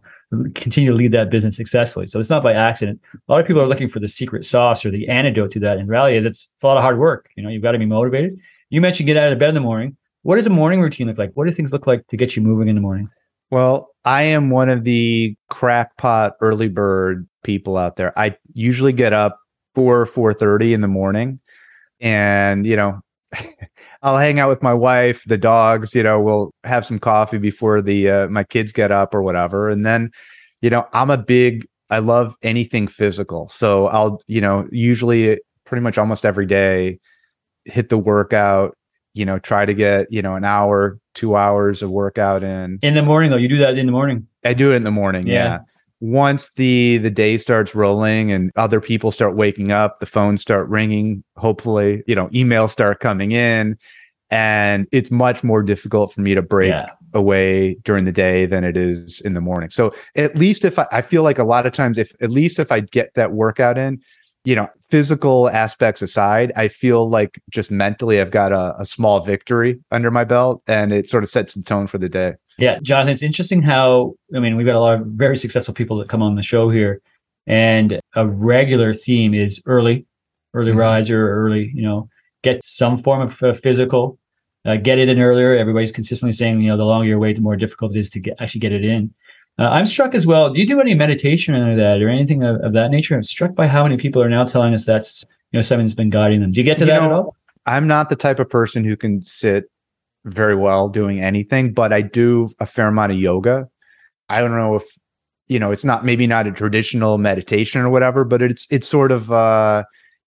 continue 0.54 0.90
to 0.90 0.96
lead 0.96 1.12
that 1.12 1.30
business 1.30 1.56
successfully. 1.56 2.06
So 2.06 2.20
it's 2.20 2.30
not 2.30 2.42
by 2.42 2.52
accident. 2.52 3.00
A 3.14 3.32
lot 3.32 3.40
of 3.40 3.46
people 3.46 3.60
are 3.60 3.66
looking 3.66 3.88
for 3.88 3.98
the 3.98 4.08
secret 4.08 4.44
sauce 4.44 4.84
or 4.84 4.90
the 4.90 5.08
antidote 5.08 5.50
to 5.52 5.60
that. 5.60 5.78
And 5.78 5.88
reality 5.88 6.16
is 6.16 6.24
it's, 6.24 6.48
it's 6.54 6.62
a 6.62 6.66
lot 6.66 6.76
of 6.76 6.82
hard 6.82 6.98
work. 6.98 7.28
You 7.36 7.42
know, 7.42 7.48
you've 7.48 7.62
got 7.62 7.72
to 7.72 7.78
be 7.78 7.86
motivated. 7.86 8.38
You 8.70 8.80
mentioned 8.80 9.06
get 9.08 9.16
out 9.16 9.32
of 9.32 9.38
bed 9.38 9.48
in 9.48 9.54
the 9.54 9.60
morning. 9.60 9.96
What 10.22 10.36
does 10.36 10.46
a 10.46 10.50
morning 10.50 10.80
routine 10.80 11.08
look 11.08 11.18
like? 11.18 11.32
What 11.34 11.46
do 11.46 11.52
things 11.52 11.72
look 11.72 11.86
like 11.86 12.06
to 12.08 12.16
get 12.16 12.36
you 12.36 12.42
moving 12.42 12.68
in 12.68 12.74
the 12.74 12.80
morning? 12.80 13.08
Well, 13.50 13.88
I 14.04 14.22
am 14.22 14.50
one 14.50 14.68
of 14.68 14.84
the 14.84 15.34
crackpot 15.48 16.34
early 16.40 16.68
bird 16.68 17.28
people 17.42 17.76
out 17.76 17.96
there. 17.96 18.16
I 18.18 18.36
usually 18.52 18.92
get 18.92 19.12
up 19.12 19.40
four 19.74 20.06
four 20.06 20.32
thirty 20.32 20.72
in 20.72 20.82
the 20.82 20.88
morning, 20.88 21.40
and 22.00 22.64
you 22.64 22.76
know, 22.76 23.00
I'll 24.02 24.16
hang 24.16 24.38
out 24.38 24.48
with 24.48 24.62
my 24.62 24.74
wife, 24.74 25.22
the 25.26 25.36
dogs. 25.38 25.94
You 25.94 26.02
know, 26.02 26.20
we'll 26.20 26.52
have 26.64 26.86
some 26.86 26.98
coffee 26.98 27.38
before 27.38 27.82
the 27.82 28.10
uh, 28.10 28.28
my 28.28 28.44
kids 28.44 28.72
get 28.72 28.90
up 28.90 29.14
or 29.14 29.22
whatever, 29.22 29.68
and 29.70 29.84
then, 29.84 30.10
you 30.62 30.70
know, 30.70 30.86
I'm 30.92 31.10
a 31.10 31.18
big. 31.18 31.66
I 31.90 31.98
love 31.98 32.36
anything 32.42 32.86
physical, 32.86 33.48
so 33.48 33.88
I'll 33.88 34.22
you 34.26 34.40
know 34.40 34.68
usually 34.70 35.40
pretty 35.64 35.82
much 35.82 35.98
almost 35.98 36.24
every 36.24 36.46
day 36.46 36.98
hit 37.64 37.88
the 37.88 37.98
workout 37.98 38.76
you 39.14 39.24
know 39.24 39.38
try 39.38 39.64
to 39.64 39.74
get 39.74 40.10
you 40.10 40.22
know 40.22 40.34
an 40.34 40.44
hour 40.44 40.98
two 41.14 41.36
hours 41.36 41.82
of 41.82 41.90
workout 41.90 42.42
in 42.42 42.78
in 42.82 42.94
the 42.94 43.02
morning 43.02 43.30
though 43.30 43.36
you 43.36 43.48
do 43.48 43.58
that 43.58 43.76
in 43.76 43.86
the 43.86 43.92
morning 43.92 44.26
i 44.44 44.54
do 44.54 44.72
it 44.72 44.76
in 44.76 44.84
the 44.84 44.90
morning 44.90 45.26
yeah. 45.26 45.34
yeah. 45.34 45.58
Once 46.00 46.50
the 46.56 46.98
the 46.98 47.10
day 47.10 47.36
starts 47.36 47.74
rolling 47.74 48.32
and 48.32 48.50
other 48.56 48.80
people 48.80 49.10
start 49.10 49.36
waking 49.36 49.70
up 49.70 49.98
the 50.00 50.06
phones 50.06 50.40
start 50.40 50.68
ringing 50.68 51.22
hopefully 51.36 52.02
you 52.06 52.14
know 52.14 52.26
emails 52.28 52.70
start 52.70 53.00
coming 53.00 53.32
in 53.32 53.76
and 54.30 54.86
it's 54.92 55.10
much 55.10 55.44
more 55.44 55.62
difficult 55.62 56.12
for 56.12 56.20
me 56.22 56.34
to 56.34 56.42
break 56.42 56.70
yeah. 56.70 56.86
away 57.12 57.74
during 57.84 58.04
the 58.04 58.12
day 58.12 58.46
than 58.46 58.64
it 58.64 58.76
is 58.76 59.20
in 59.22 59.34
the 59.34 59.40
morning 59.40 59.68
so 59.68 59.92
at 60.16 60.34
least 60.36 60.64
if 60.64 60.78
I, 60.78 60.86
I 60.90 61.02
feel 61.02 61.22
like 61.22 61.38
a 61.38 61.44
lot 61.44 61.66
of 61.66 61.72
times 61.72 61.98
if 61.98 62.12
at 62.22 62.30
least 62.30 62.58
if 62.58 62.72
i 62.72 62.80
get 62.80 63.12
that 63.14 63.32
workout 63.32 63.76
in 63.76 64.00
you 64.44 64.54
know, 64.54 64.68
physical 64.88 65.50
aspects 65.50 66.00
aside, 66.00 66.52
I 66.56 66.68
feel 66.68 67.08
like 67.08 67.40
just 67.50 67.70
mentally 67.70 68.20
I've 68.20 68.30
got 68.30 68.52
a, 68.52 68.74
a, 68.80 68.86
small 68.86 69.20
victory 69.20 69.78
under 69.90 70.10
my 70.10 70.24
belt 70.24 70.62
and 70.66 70.92
it 70.92 71.08
sort 71.08 71.24
of 71.24 71.30
sets 71.30 71.54
the 71.54 71.62
tone 71.62 71.86
for 71.86 71.98
the 71.98 72.08
day. 72.08 72.34
Yeah, 72.60 72.78
Jonathan, 72.82 73.10
it's 73.10 73.22
interesting 73.22 73.62
how, 73.62 74.14
I 74.34 74.38
mean, 74.38 74.56
we've 74.56 74.66
got 74.66 74.76
a 74.76 74.80
lot 74.80 75.00
of 75.00 75.06
very 75.06 75.36
successful 75.36 75.72
people 75.72 75.96
that 75.98 76.08
come 76.08 76.22
on 76.22 76.34
the 76.34 76.42
show 76.42 76.68
here. 76.68 77.00
And 77.46 77.98
a 78.14 78.26
regular 78.26 78.92
theme 78.92 79.32
is 79.32 79.62
early, 79.64 80.06
early 80.52 80.70
mm-hmm. 80.70 80.80
riser, 80.80 81.46
early, 81.46 81.72
you 81.74 81.82
know, 81.82 82.08
get 82.42 82.62
some 82.62 82.98
form 82.98 83.22
of 83.22 83.42
uh, 83.42 83.54
physical, 83.54 84.18
uh, 84.66 84.76
get 84.76 84.98
it 84.98 85.08
in 85.08 85.20
earlier. 85.20 85.56
Everybody's 85.56 85.90
consistently 85.90 86.32
saying, 86.32 86.60
you 86.60 86.68
know, 86.68 86.76
the 86.76 86.84
longer 86.84 87.08
you 87.08 87.18
wait, 87.18 87.36
the 87.36 87.42
more 87.42 87.56
difficult 87.56 87.96
it 87.96 87.98
is 87.98 88.10
to 88.10 88.20
get, 88.20 88.36
actually 88.40 88.60
get 88.60 88.72
it 88.72 88.84
in. 88.84 89.12
Uh, 89.58 89.64
I'm 89.64 89.86
struck 89.86 90.14
as 90.14 90.26
well. 90.26 90.52
Do 90.52 90.60
you 90.60 90.66
do 90.66 90.80
any 90.80 90.94
meditation 90.94 91.54
or 91.54 91.76
that 91.76 92.02
or 92.02 92.08
anything 92.08 92.42
of, 92.42 92.60
of, 92.60 92.72
that 92.74 92.90
nature? 92.90 93.14
I'm 93.14 93.24
struck 93.24 93.54
by 93.54 93.66
how 93.66 93.82
many 93.82 93.96
people 93.96 94.22
are 94.22 94.28
now 94.28 94.44
telling 94.44 94.74
us 94.74 94.84
that's 94.84 95.24
you 95.52 95.58
know 95.58 95.60
something 95.60 95.86
that's 95.86 95.94
been 95.94 96.10
guiding 96.10 96.40
them. 96.40 96.52
Do 96.52 96.60
you 96.60 96.64
get 96.64 96.78
to 96.78 96.84
you 96.84 96.90
that 96.90 97.02
know, 97.02 97.06
at 97.06 97.12
all? 97.12 97.36
I'm 97.66 97.86
not 97.86 98.08
the 98.08 98.16
type 98.16 98.38
of 98.38 98.48
person 98.48 98.84
who 98.84 98.96
can 98.96 99.22
sit 99.22 99.70
very 100.24 100.54
well 100.54 100.88
doing 100.88 101.20
anything, 101.20 101.72
but 101.72 101.92
I 101.92 102.02
do 102.02 102.50
a 102.60 102.66
fair 102.66 102.88
amount 102.88 103.12
of 103.12 103.18
yoga. 103.18 103.68
I 104.28 104.40
don't 104.40 104.54
know 104.54 104.76
if 104.76 104.84
you 105.48 105.58
know 105.58 105.72
it's 105.72 105.84
not 105.84 106.04
maybe 106.04 106.26
not 106.26 106.46
a 106.46 106.52
traditional 106.52 107.18
meditation 107.18 107.80
or 107.80 107.90
whatever, 107.90 108.24
but 108.24 108.42
it's 108.42 108.66
it's 108.70 108.88
sort 108.88 109.12
of 109.12 109.32
uh 109.32 109.84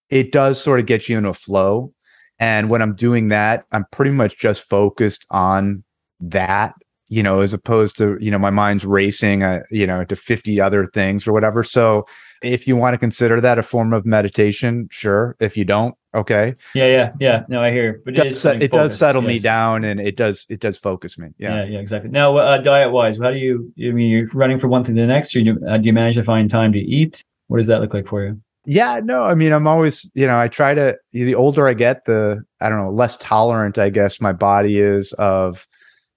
it 0.09 0.31
does 0.31 0.61
sort 0.61 0.79
of 0.79 0.85
get 0.85 1.09
you 1.09 1.17
in 1.17 1.25
a 1.25 1.33
flow. 1.33 1.93
And 2.39 2.69
when 2.69 2.81
I'm 2.81 2.95
doing 2.95 3.29
that, 3.29 3.65
I'm 3.71 3.85
pretty 3.91 4.11
much 4.11 4.37
just 4.37 4.67
focused 4.69 5.25
on 5.29 5.83
that 6.19 6.73
you 7.13 7.21
know, 7.21 7.41
as 7.41 7.53
opposed 7.53 7.95
to, 7.97 8.17
you 8.19 8.31
know, 8.31 8.39
my 8.39 8.49
mind's 8.49 8.85
racing, 8.85 9.43
uh, 9.43 9.59
you 9.69 9.85
know, 9.85 10.03
to 10.03 10.15
50 10.15 10.59
other 10.59 10.87
things 10.87 11.27
or 11.27 11.31
whatever. 11.31 11.63
So 11.63 12.07
if 12.41 12.67
you 12.67 12.75
want 12.75 12.95
to 12.95 12.97
consider 12.97 13.39
that 13.39 13.59
a 13.59 13.63
form 13.63 13.93
of 13.93 14.03
meditation, 14.03 14.87
sure. 14.89 15.35
If 15.39 15.55
you 15.55 15.63
don't, 15.63 15.93
okay. 16.15 16.55
Yeah, 16.73 16.87
yeah, 16.87 17.11
yeah. 17.19 17.43
No, 17.47 17.61
I 17.61 17.71
hear. 17.71 17.99
But 18.05 18.17
it, 18.17 18.23
does, 18.23 18.45
it 18.45 18.71
does 18.71 18.97
settle 18.97 19.21
yes. 19.23 19.27
me 19.27 19.39
down 19.39 19.83
and 19.83 19.99
it 19.99 20.15
does 20.15 20.45
it 20.49 20.59
does 20.59 20.77
focus 20.77 21.17
me. 21.17 21.29
Yeah, 21.37 21.63
yeah, 21.63 21.65
yeah 21.65 21.79
exactly. 21.79 22.09
Now, 22.09 22.37
uh, 22.37 22.57
diet 22.57 22.91
wise, 22.91 23.19
how 23.19 23.31
do 23.31 23.37
you? 23.37 23.73
I 23.79 23.91
mean, 23.91 24.09
you're 24.09 24.27
running 24.33 24.57
from 24.57 24.69
one 24.69 24.83
thing 24.83 24.95
to 24.95 25.01
the 25.01 25.07
next, 25.07 25.35
or 25.35 25.39
you, 25.39 25.59
uh, 25.67 25.77
do 25.77 25.87
you 25.87 25.93
manage 25.93 26.15
to 26.15 26.23
find 26.23 26.49
time 26.49 26.71
to 26.73 26.79
eat? 26.79 27.23
What 27.47 27.57
does 27.57 27.67
that 27.67 27.81
look 27.81 27.93
like 27.93 28.07
for 28.07 28.25
you? 28.25 28.41
Yeah, 28.65 29.01
no, 29.03 29.25
I 29.25 29.35
mean, 29.35 29.51
I'm 29.51 29.67
always, 29.67 30.09
you 30.13 30.25
know, 30.25 30.39
I 30.39 30.47
try 30.47 30.73
to. 30.73 30.97
The 31.11 31.35
older 31.35 31.67
I 31.67 31.73
get, 31.73 32.05
the 32.05 32.43
I 32.61 32.69
don't 32.69 32.77
know, 32.77 32.91
less 32.91 33.17
tolerant 33.17 33.77
I 33.77 33.89
guess 33.89 34.21
my 34.21 34.31
body 34.31 34.79
is 34.79 35.11
of 35.13 35.67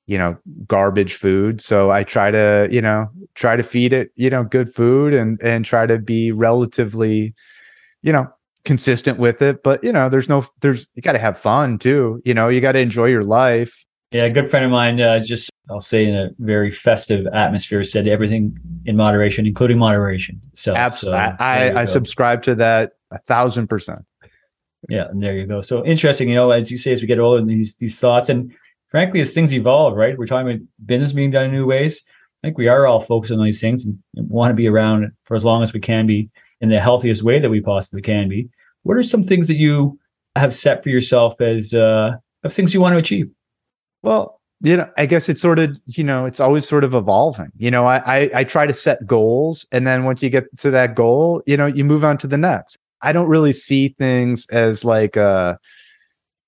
you 0.06 0.16
know 0.16 0.36
garbage 0.66 1.14
food 1.14 1.60
so 1.60 1.90
i 1.90 2.02
try 2.04 2.30
to 2.30 2.68
you 2.70 2.80
know 2.80 3.08
try 3.34 3.56
to 3.56 3.62
feed 3.62 3.92
it 3.92 4.10
you 4.14 4.30
know 4.30 4.44
good 4.44 4.72
food 4.72 5.12
and 5.12 5.40
and 5.42 5.64
try 5.64 5.84
to 5.84 5.98
be 5.98 6.30
relatively 6.32 7.34
you 8.02 8.12
know 8.12 8.26
consistent 8.66 9.18
with 9.18 9.40
it 9.40 9.62
but 9.62 9.82
you 9.82 9.92
know 9.92 10.08
there's 10.08 10.28
no 10.28 10.46
there's 10.60 10.86
you 10.94 11.02
got 11.02 11.12
to 11.12 11.18
have 11.18 11.38
fun 11.38 11.78
too 11.78 12.20
you 12.24 12.34
know 12.34 12.48
you 12.48 12.60
got 12.60 12.72
to 12.72 12.78
enjoy 12.78 13.06
your 13.06 13.22
life 13.22 13.86
yeah 14.10 14.24
a 14.24 14.30
good 14.30 14.48
friend 14.48 14.64
of 14.64 14.70
mine 14.70 15.00
uh, 15.00 15.18
just 15.18 15.50
i'll 15.70 15.80
say 15.80 16.04
in 16.04 16.14
a 16.14 16.30
very 16.38 16.70
festive 16.70 17.26
atmosphere 17.28 17.82
said 17.84 18.06
everything 18.06 18.54
in 18.84 18.96
moderation 18.96 19.46
including 19.46 19.78
moderation 19.78 20.40
so 20.52 20.74
absolutely 20.74 21.18
so, 21.18 21.36
i 21.40 21.80
i 21.80 21.84
subscribe 21.84 22.42
to 22.42 22.54
that 22.54 22.92
a 23.12 23.18
thousand 23.20 23.68
percent 23.68 24.04
yeah 24.88 25.08
and 25.08 25.22
there 25.22 25.36
you 25.36 25.46
go 25.46 25.60
so 25.60 25.84
interesting 25.86 26.28
you 26.28 26.34
know 26.34 26.50
as 26.50 26.70
you 26.70 26.76
say 26.76 26.92
as 26.92 27.00
we 27.00 27.06
get 27.06 27.18
older 27.18 27.42
these 27.44 27.76
these 27.76 27.98
thoughts 27.98 28.28
and 28.28 28.52
frankly, 28.96 29.20
as 29.20 29.34
things 29.34 29.52
evolve, 29.52 29.94
right? 29.94 30.16
We're 30.16 30.26
talking 30.26 30.48
about 30.48 30.66
business 30.84 31.12
being 31.12 31.30
done 31.30 31.46
in 31.46 31.52
new 31.52 31.66
ways. 31.66 32.04
I 32.42 32.48
think 32.48 32.58
we 32.58 32.68
are 32.68 32.86
all 32.86 33.00
focused 33.00 33.32
on 33.32 33.44
these 33.44 33.60
things 33.60 33.84
and 33.84 33.98
want 34.14 34.50
to 34.50 34.54
be 34.54 34.68
around 34.68 35.10
for 35.24 35.36
as 35.36 35.44
long 35.44 35.62
as 35.62 35.72
we 35.72 35.80
can 35.80 36.06
be 36.06 36.30
in 36.60 36.68
the 36.68 36.80
healthiest 36.80 37.22
way 37.22 37.38
that 37.38 37.50
we 37.50 37.60
possibly 37.60 38.02
can 38.02 38.28
be. 38.28 38.48
What 38.82 38.96
are 38.96 39.02
some 39.02 39.22
things 39.22 39.48
that 39.48 39.56
you 39.56 39.98
have 40.36 40.54
set 40.54 40.82
for 40.82 40.90
yourself 40.90 41.40
as 41.40 41.74
uh, 41.74 42.12
of 42.44 42.52
things 42.52 42.72
you 42.72 42.80
want 42.80 42.94
to 42.94 42.98
achieve? 42.98 43.28
Well, 44.02 44.40
you 44.60 44.76
know, 44.76 44.88
I 44.96 45.06
guess 45.06 45.28
it's 45.28 45.40
sort 45.40 45.58
of, 45.58 45.78
you 45.86 46.04
know, 46.04 46.24
it's 46.26 46.40
always 46.40 46.66
sort 46.66 46.84
of 46.84 46.94
evolving. 46.94 47.50
You 47.56 47.70
know, 47.70 47.84
I, 47.86 48.20
I 48.20 48.30
I 48.34 48.44
try 48.44 48.66
to 48.66 48.74
set 48.74 49.06
goals, 49.06 49.66
and 49.72 49.86
then 49.86 50.04
once 50.04 50.22
you 50.22 50.30
get 50.30 50.44
to 50.58 50.70
that 50.70 50.94
goal, 50.94 51.42
you 51.46 51.56
know, 51.56 51.66
you 51.66 51.84
move 51.84 52.04
on 52.04 52.16
to 52.18 52.26
the 52.26 52.38
next. 52.38 52.78
I 53.02 53.12
don't 53.12 53.28
really 53.28 53.52
see 53.52 53.94
things 53.98 54.46
as 54.46 54.84
like 54.84 55.16
a, 55.16 55.58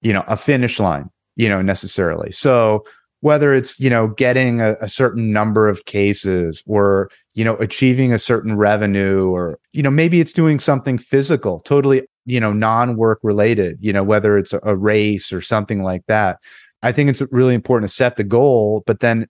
you 0.00 0.12
know, 0.12 0.24
a 0.26 0.36
finish 0.36 0.80
line 0.80 1.10
you 1.38 1.48
know, 1.48 1.62
necessarily. 1.62 2.30
So 2.32 2.84
whether 3.20 3.54
it's, 3.54 3.80
you 3.80 3.88
know, 3.88 4.08
getting 4.08 4.60
a, 4.60 4.76
a 4.82 4.88
certain 4.88 5.32
number 5.32 5.68
of 5.68 5.86
cases 5.86 6.62
or, 6.66 7.10
you 7.38 7.44
know, 7.44 7.55
achieving 7.59 8.12
a 8.12 8.18
certain 8.18 8.57
revenue 8.57 9.29
or, 9.29 9.61
you 9.72 9.81
know, 9.81 9.92
maybe 9.92 10.20
it's 10.20 10.33
doing 10.33 10.59
something 10.59 10.98
physical, 10.98 11.61
totally, 11.61 12.03
you 12.27 12.40
know, 12.40 12.53
non-work 12.53 13.20
related, 13.22 13.79
you 13.81 13.92
know, 13.92 14.03
whether 14.03 14.37
it's 14.37 14.53
a, 14.61 14.74
race 14.74 15.33
or 15.33 15.40
something 15.40 15.85
like 15.85 16.05
that. 16.09 16.40
I 16.83 16.90
think 16.90 17.09
it's 17.09 17.22
really 17.31 17.55
important 17.55 17.88
to 17.88 17.96
set 17.96 18.16
the 18.16 18.24
goal, 18.24 18.83
but 18.88 18.98
then, 18.98 19.29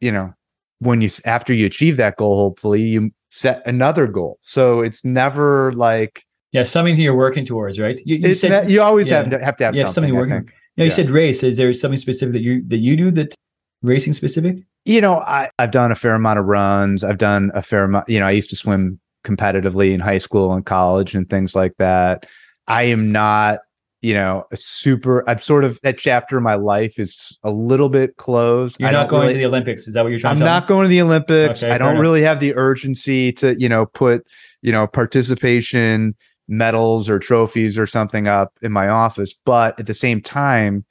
you 0.00 0.12
know, 0.12 0.32
when 0.78 1.00
you 1.00 1.10
after 1.24 1.52
you 1.52 1.66
achieve 1.66 1.96
that 1.96 2.16
goal, 2.16 2.36
hopefully 2.36 2.82
you 2.82 3.10
set 3.28 3.66
another 3.66 4.06
goal. 4.06 4.38
So 4.40 4.80
it's 4.80 5.04
never 5.04 5.72
like 5.72 6.22
yeah, 6.52 6.62
something 6.62 6.94
you're 6.94 7.16
working 7.16 7.44
towards, 7.44 7.80
right? 7.80 8.00
You, 8.04 8.18
you, 8.18 8.34
said, 8.34 8.70
you 8.70 8.82
always 8.82 9.10
yeah, 9.10 9.16
have 9.16 9.30
to 9.30 9.44
have 9.44 9.56
to 9.56 9.64
have 9.64 9.74
yeah, 9.74 9.86
something. 9.86 10.14
something 10.14 10.14
working. 10.14 10.52
Yeah, 10.76 10.84
you 10.84 10.90
yeah. 10.90 10.94
said 10.94 11.10
race. 11.10 11.42
Is 11.42 11.56
there 11.56 11.72
something 11.72 11.98
specific 11.98 12.34
that 12.34 12.42
you 12.42 12.62
that 12.68 12.78
you 12.78 12.96
do 12.96 13.10
that 13.10 13.34
racing 13.82 14.12
specific? 14.12 14.56
You 14.84 15.00
know, 15.00 15.14
I, 15.14 15.50
I've 15.58 15.70
done 15.70 15.92
a 15.92 15.96
fair 15.96 16.14
amount 16.14 16.38
of 16.38 16.46
runs. 16.46 17.04
I've 17.04 17.18
done 17.18 17.50
a 17.54 17.62
fair 17.62 17.84
amount. 17.84 18.08
You 18.08 18.20
know, 18.20 18.26
I 18.26 18.30
used 18.30 18.50
to 18.50 18.56
swim 18.56 18.98
competitively 19.24 19.92
in 19.92 20.00
high 20.00 20.18
school 20.18 20.52
and 20.52 20.64
college 20.64 21.14
and 21.14 21.28
things 21.28 21.54
like 21.54 21.76
that. 21.78 22.26
I 22.66 22.84
am 22.84 23.12
not 23.12 23.60
you 24.00 24.14
know, 24.14 24.44
a 24.52 24.56
super. 24.56 25.28
I'm 25.28 25.40
sort 25.40 25.64
of 25.64 25.80
that 25.82 25.98
chapter 25.98 26.36
of 26.36 26.42
my 26.44 26.54
life 26.54 27.00
is 27.00 27.36
a 27.42 27.50
little 27.50 27.88
bit 27.88 28.16
closed. 28.16 28.76
You're 28.78 28.90
I 28.90 28.92
not 28.92 29.08
going 29.08 29.22
really- 29.22 29.34
to 29.34 29.38
the 29.38 29.46
Olympics. 29.46 29.88
Is 29.88 29.94
that 29.94 30.02
what 30.04 30.10
you're 30.10 30.20
trying 30.20 30.32
I'm 30.34 30.38
to 30.38 30.44
not 30.44 30.68
going 30.68 30.84
to 30.84 30.88
the 30.88 31.02
Olympics. 31.02 31.64
Okay, 31.64 31.72
I 31.72 31.78
don't 31.78 31.90
enough. 31.92 32.02
really 32.02 32.22
have 32.22 32.38
the 32.38 32.54
urgency 32.54 33.32
to, 33.32 33.58
you 33.58 33.68
know, 33.68 33.86
put, 33.86 34.24
you 34.62 34.70
know, 34.70 34.86
participation 34.86 36.14
medals 36.46 37.10
or 37.10 37.18
trophies 37.18 37.76
or 37.76 37.86
something 37.86 38.28
up 38.28 38.52
in 38.62 38.70
my 38.70 38.88
office. 38.88 39.34
But 39.44 39.78
at 39.80 39.86
the 39.86 39.94
same 39.94 40.22
time, 40.22 40.84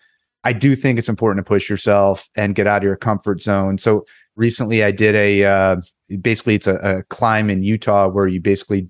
I 0.47 0.53
do 0.53 0.77
think 0.77 0.97
it's 0.97 1.09
important 1.09 1.45
to 1.45 1.49
push 1.49 1.69
yourself 1.69 2.29
and 2.37 2.55
get 2.55 2.67
out 2.67 2.77
of 2.77 2.83
your 2.83 2.95
comfort 2.95 3.41
zone. 3.41 3.77
So 3.77 4.05
recently 4.37 4.81
I 4.81 4.91
did 4.91 5.13
a, 5.13 5.43
uh, 5.43 5.75
basically 6.21 6.55
it's 6.55 6.67
a, 6.67 6.75
a 6.75 7.03
climb 7.09 7.49
in 7.49 7.63
Utah 7.63 8.07
where 8.07 8.27
you 8.27 8.39
basically 8.39 8.87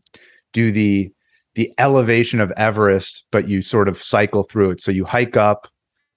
do 0.54 0.72
the, 0.72 1.12
the 1.56 1.74
elevation 1.80 2.39
of 2.41 2.52
Everest, 2.58 3.26
but 3.32 3.48
you 3.50 3.63
sort 3.63 3.88
of 3.89 4.04
cycle 4.04 4.43
through 4.43 4.70
it. 4.70 4.82
So 4.82 4.91
you 4.91 5.04
hike 5.04 5.36
up, 5.36 5.67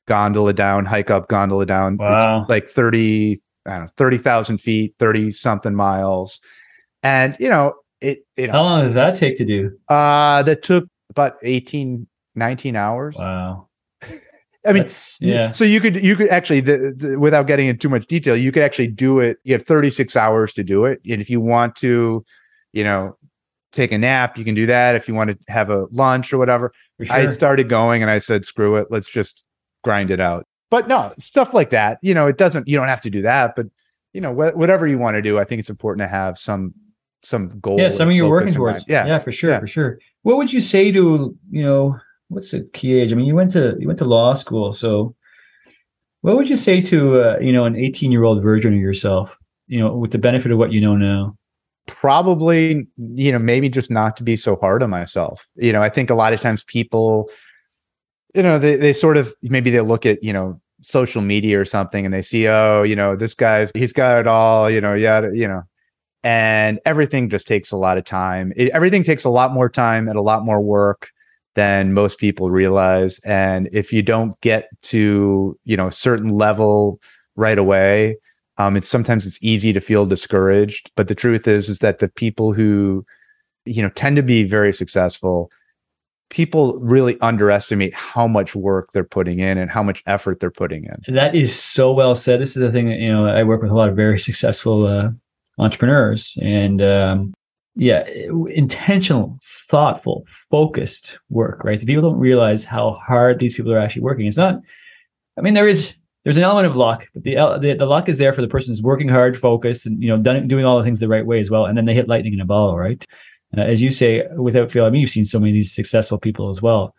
gondola 0.06 0.52
down, 0.52 0.84
hike 0.84 1.08
up, 1.08 1.28
gondola 1.28 1.64
down. 1.64 1.96
Wow. 1.96 2.42
It's 2.42 2.50
like 2.50 2.68
30, 2.68 3.40
I 3.64 3.70
don't 3.70 3.80
know, 3.80 3.86
30,000 3.96 4.58
feet, 4.58 4.94
30 4.98 5.30
something 5.30 5.74
miles. 5.74 6.38
And, 7.02 7.34
you 7.40 7.48
know, 7.48 7.76
it, 8.02 8.26
it, 8.36 8.50
How 8.50 8.62
long 8.62 8.82
does 8.82 8.92
that 8.92 9.14
take 9.14 9.38
to 9.38 9.46
do? 9.46 9.70
uh, 9.88 10.42
that 10.42 10.62
took 10.62 10.84
about 11.08 11.36
18, 11.42 12.06
19 12.34 12.76
hours. 12.76 13.16
Wow. 13.18 13.68
I 14.66 14.72
mean, 14.72 14.82
That's- 14.82 15.16
yeah. 15.20 15.50
So 15.52 15.64
you 15.64 15.80
could, 15.80 15.96
you 16.02 16.16
could 16.16 16.28
actually, 16.28 16.60
the, 16.60 16.94
the, 16.96 17.18
without 17.18 17.46
getting 17.46 17.66
into 17.68 17.78
too 17.80 17.88
much 17.88 18.06
detail, 18.06 18.36
you 18.36 18.52
could 18.52 18.62
actually 18.62 18.88
do 18.88 19.18
it. 19.20 19.38
You 19.44 19.54
have 19.54 19.64
36 19.66 20.16
hours 20.16 20.52
to 20.54 20.62
do 20.62 20.84
it. 20.84 21.00
And 21.08 21.20
if 21.22 21.30
you 21.30 21.40
want 21.40 21.76
to, 21.76 22.24
you 22.72 22.84
know, 22.84 23.16
take 23.72 23.90
a 23.92 23.98
nap, 23.98 24.36
you 24.36 24.44
can 24.44 24.54
do 24.54 24.66
that. 24.66 24.96
If 24.96 25.08
you 25.08 25.14
want 25.14 25.30
to 25.30 25.38
have 25.52 25.70
a 25.70 25.86
lunch 25.92 26.32
or 26.32 26.38
whatever, 26.38 26.72
sure. 27.02 27.14
I 27.16 27.28
started 27.28 27.68
going 27.68 28.02
and 28.02 28.10
I 28.10 28.18
said, 28.18 28.44
screw 28.44 28.76
it, 28.76 28.88
let's 28.90 29.08
just 29.08 29.44
grind 29.82 30.10
it 30.10 30.20
out. 30.20 30.46
But 30.70 30.88
no, 30.88 31.12
stuff 31.18 31.54
like 31.54 31.70
that, 31.70 31.98
you 32.02 32.12
know, 32.14 32.26
it 32.26 32.36
doesn't, 32.36 32.68
you 32.68 32.76
don't 32.76 32.88
have 32.88 33.00
to 33.00 33.10
do 33.10 33.22
that, 33.22 33.56
but 33.56 33.66
you 34.12 34.20
know, 34.20 34.32
wh- 34.32 34.56
whatever 34.56 34.86
you 34.86 34.98
want 34.98 35.14
to 35.16 35.22
do, 35.22 35.38
I 35.38 35.44
think 35.44 35.60
it's 35.60 35.70
important 35.70 36.02
to 36.04 36.08
have 36.08 36.36
some, 36.38 36.74
some 37.22 37.48
goal. 37.60 37.78
yeah, 37.78 37.86
and 37.86 37.94
something 37.94 38.16
you're 38.16 38.28
working 38.28 38.52
towards. 38.54 38.84
Yeah. 38.88 39.06
yeah, 39.06 39.18
for 39.20 39.32
sure, 39.32 39.50
Yeah. 39.50 39.60
for 39.60 39.66
sure. 39.66 39.98
What 40.22 40.36
would 40.36 40.52
you 40.52 40.60
say 40.60 40.90
to 40.92 41.36
you 41.50 41.62
know 41.64 41.98
what's 42.30 42.52
the 42.52 42.62
key 42.72 42.94
age? 42.94 43.12
I 43.12 43.16
mean, 43.16 43.26
you 43.26 43.34
went 43.34 43.52
to 43.52 43.76
you 43.78 43.86
went 43.86 43.98
to 43.98 44.06
law 44.06 44.34
school, 44.34 44.72
so 44.72 45.14
what 46.22 46.36
would 46.36 46.48
you 46.48 46.56
say 46.56 46.80
to 46.82 47.20
uh, 47.20 47.38
you 47.40 47.52
know 47.52 47.64
an 47.66 47.76
18 47.76 48.10
year 48.10 48.24
old 48.24 48.42
version 48.42 48.72
of 48.72 48.80
yourself? 48.80 49.36
You 49.66 49.80
know, 49.80 49.94
with 49.94 50.10
the 50.10 50.18
benefit 50.18 50.50
of 50.50 50.58
what 50.58 50.72
you 50.72 50.80
know 50.80 50.96
now. 50.96 51.36
probably 51.86 52.86
you 53.14 53.32
know 53.32 53.38
maybe 53.38 53.68
just 53.68 53.90
not 53.90 54.16
to 54.16 54.22
be 54.22 54.36
so 54.36 54.54
hard 54.56 54.82
on 54.82 54.90
myself 54.90 55.44
you 55.56 55.72
know 55.72 55.82
i 55.82 55.88
think 55.88 56.08
a 56.08 56.14
lot 56.14 56.32
of 56.32 56.40
times 56.40 56.62
people 56.64 57.28
you 58.34 58.42
know 58.42 58.58
they, 58.58 58.76
they 58.76 58.92
sort 58.92 59.16
of 59.16 59.34
maybe 59.42 59.70
they 59.70 59.80
look 59.80 60.06
at 60.06 60.22
you 60.22 60.32
know 60.32 60.60
social 60.82 61.20
media 61.20 61.60
or 61.60 61.64
something 61.64 62.04
and 62.04 62.14
they 62.14 62.22
see 62.22 62.46
oh 62.46 62.82
you 62.82 62.94
know 62.94 63.16
this 63.16 63.34
guy's 63.34 63.72
he's 63.74 63.92
got 63.92 64.18
it 64.20 64.26
all 64.26 64.70
you 64.70 64.80
know 64.80 64.94
yeah 64.94 65.26
you 65.32 65.48
know 65.48 65.62
and 66.22 66.78
everything 66.84 67.28
just 67.28 67.48
takes 67.48 67.72
a 67.72 67.76
lot 67.76 67.98
of 67.98 68.04
time 68.04 68.52
it, 68.56 68.70
everything 68.70 69.02
takes 69.02 69.24
a 69.24 69.30
lot 69.30 69.52
more 69.52 69.68
time 69.68 70.06
and 70.06 70.16
a 70.16 70.22
lot 70.22 70.44
more 70.44 70.60
work 70.60 71.10
than 71.60 71.92
most 71.92 72.18
people 72.18 72.50
realize 72.50 73.18
and 73.20 73.68
if 73.72 73.92
you 73.92 74.02
don't 74.02 74.32
get 74.40 74.68
to 74.82 75.58
you 75.64 75.76
know 75.76 75.88
a 75.88 75.92
certain 75.92 76.30
level 76.46 77.00
right 77.36 77.58
away 77.58 78.16
um, 78.60 78.76
it's 78.76 78.88
sometimes 78.88 79.26
it's 79.26 79.38
easy 79.40 79.72
to 79.72 79.80
feel 79.80 80.04
discouraged, 80.04 80.90
but 80.94 81.08
the 81.08 81.14
truth 81.14 81.48
is 81.48 81.70
is 81.70 81.78
that 81.78 81.98
the 81.98 82.08
people 82.08 82.52
who 82.52 83.06
you 83.64 83.82
know 83.82 83.88
tend 83.90 84.16
to 84.16 84.22
be 84.22 84.44
very 84.44 84.70
successful, 84.70 85.50
people 86.28 86.78
really 86.78 87.18
underestimate 87.22 87.94
how 87.94 88.26
much 88.26 88.54
work 88.54 88.88
they're 88.92 89.02
putting 89.02 89.38
in 89.38 89.56
and 89.56 89.70
how 89.70 89.82
much 89.82 90.02
effort 90.06 90.40
they're 90.40 90.50
putting 90.50 90.84
in. 90.84 91.14
That 91.14 91.34
is 91.34 91.58
so 91.58 91.90
well 91.90 92.14
said. 92.14 92.38
This 92.38 92.54
is 92.54 92.60
the 92.60 92.70
thing 92.70 92.90
that 92.90 92.98
you 92.98 93.10
know 93.10 93.24
I 93.26 93.44
work 93.44 93.62
with 93.62 93.70
a 93.70 93.74
lot 93.74 93.88
of 93.88 93.96
very 93.96 94.18
successful 94.18 94.86
uh, 94.86 95.08
entrepreneurs, 95.58 96.36
and 96.42 96.82
um, 96.82 97.32
yeah, 97.76 98.06
intentional, 98.50 99.38
thoughtful, 99.42 100.26
focused 100.50 101.18
work. 101.28 101.64
Right, 101.64 101.84
people 101.84 102.02
don't 102.02 102.18
realize 102.18 102.64
how 102.64 102.92
hard 102.92 103.38
these 103.38 103.54
people 103.54 103.72
are 103.72 103.78
actually 103.78 104.02
working. 104.02 104.26
It's 104.26 104.36
not. 104.36 104.60
I 105.38 105.42
mean, 105.42 105.54
there 105.54 105.68
is 105.68 105.94
there's 106.24 106.36
an 106.36 106.42
element 106.42 106.66
of 106.66 106.76
luck, 106.76 107.06
but 107.14 107.22
the, 107.22 107.34
the 107.60 107.74
the 107.78 107.86
luck 107.86 108.08
is 108.08 108.18
there 108.18 108.32
for 108.32 108.42
the 108.42 108.48
person 108.48 108.70
who's 108.70 108.82
working 108.82 109.08
hard, 109.08 109.38
focused, 109.38 109.86
and 109.86 110.02
you 110.02 110.08
know, 110.08 110.18
done, 110.18 110.48
doing 110.48 110.64
all 110.64 110.78
the 110.78 110.84
things 110.84 111.00
the 111.00 111.08
right 111.08 111.24
way 111.24 111.40
as 111.40 111.50
well, 111.50 111.64
and 111.64 111.78
then 111.78 111.86
they 111.86 111.94
hit 111.94 112.08
lightning 112.08 112.34
in 112.34 112.40
a 112.40 112.44
bottle, 112.44 112.76
right? 112.76 113.06
Uh, 113.56 113.62
as 113.62 113.82
you 113.82 113.90
say, 113.90 114.26
without 114.36 114.70
fail. 114.70 114.84
I 114.84 114.90
mean, 114.90 115.00
you've 115.00 115.10
seen 115.10 115.24
so 115.24 115.40
many 115.40 115.52
of 115.52 115.54
these 115.54 115.74
successful 115.74 116.18
people 116.18 116.50
as 116.50 116.60
well. 116.60 116.94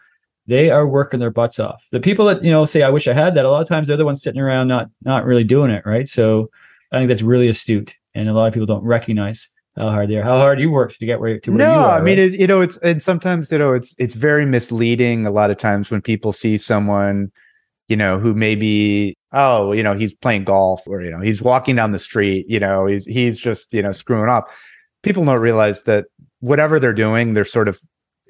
They 0.47 0.69
are 0.69 0.88
working 0.88 1.19
their 1.19 1.31
butts 1.31 1.60
off. 1.60 1.86
The 1.91 1.99
people 1.99 2.25
that 2.25 2.43
you 2.43 2.51
know 2.51 2.65
say, 2.65 2.81
"I 2.81 2.89
wish 2.89 3.07
I 3.07 3.13
had 3.13 3.36
that," 3.36 3.45
a 3.45 3.51
lot 3.51 3.62
of 3.62 3.67
times 3.67 3.88
they're 3.88 3.97
the 3.97 4.05
ones 4.05 4.23
sitting 4.23 4.41
around 4.41 4.67
not 4.67 4.89
not 5.03 5.25
really 5.25 5.43
doing 5.43 5.69
it, 5.69 5.86
right? 5.86 6.07
So 6.07 6.49
I 6.91 6.97
think 6.97 7.10
that's 7.10 7.21
really 7.21 7.47
astute, 7.47 7.95
and 8.15 8.27
a 8.27 8.34
lot 8.34 8.47
of 8.47 8.53
people 8.53 8.65
don't 8.65 8.84
recognize 8.84 9.49
how 9.77 9.89
hard 9.89 10.10
they 10.10 10.17
are, 10.17 10.23
how 10.23 10.38
hard 10.38 10.60
you 10.60 10.69
worked 10.69 10.99
to 10.99 11.05
get 11.05 11.19
where 11.19 11.39
to 11.39 11.51
where 11.51 11.57
No, 11.57 11.65
you 11.65 11.79
are. 11.79 11.88
No, 11.88 11.89
I 11.89 12.01
mean 12.01 12.19
right? 12.19 12.34
it, 12.34 12.39
you 12.39 12.47
know 12.47 12.62
it's 12.62 12.77
and 12.77 13.01
sometimes 13.01 13.51
you 13.51 13.57
know 13.57 13.73
it's 13.73 13.95
it's 13.97 14.13
very 14.13 14.45
misleading 14.45 15.25
a 15.25 15.31
lot 15.31 15.51
of 15.51 15.57
times 15.57 15.89
when 15.89 16.01
people 16.01 16.34
see 16.34 16.57
someone 16.57 17.31
you 17.88 17.95
know 17.95 18.19
who 18.19 18.34
maybe 18.34 19.17
oh 19.34 19.71
you 19.71 19.84
know 19.84 19.93
he's 19.93 20.13
playing 20.13 20.43
golf 20.43 20.81
or 20.88 21.01
you 21.01 21.12
know 21.12 21.21
he's 21.21 21.41
walking 21.41 21.75
down 21.75 21.91
the 21.91 21.99
street 21.99 22.45
you 22.49 22.60
know 22.60 22.86
he's 22.86 23.05
he's 23.05 23.38
just 23.38 23.73
you 23.73 23.81
know 23.81 23.91
screwing 23.91 24.29
off. 24.29 24.45
People 25.03 25.25
don't 25.25 25.39
realize 25.39 25.84
that 25.84 26.05
whatever 26.41 26.79
they're 26.79 26.93
doing, 26.93 27.34
they're 27.34 27.45
sort 27.45 27.67
of 27.67 27.79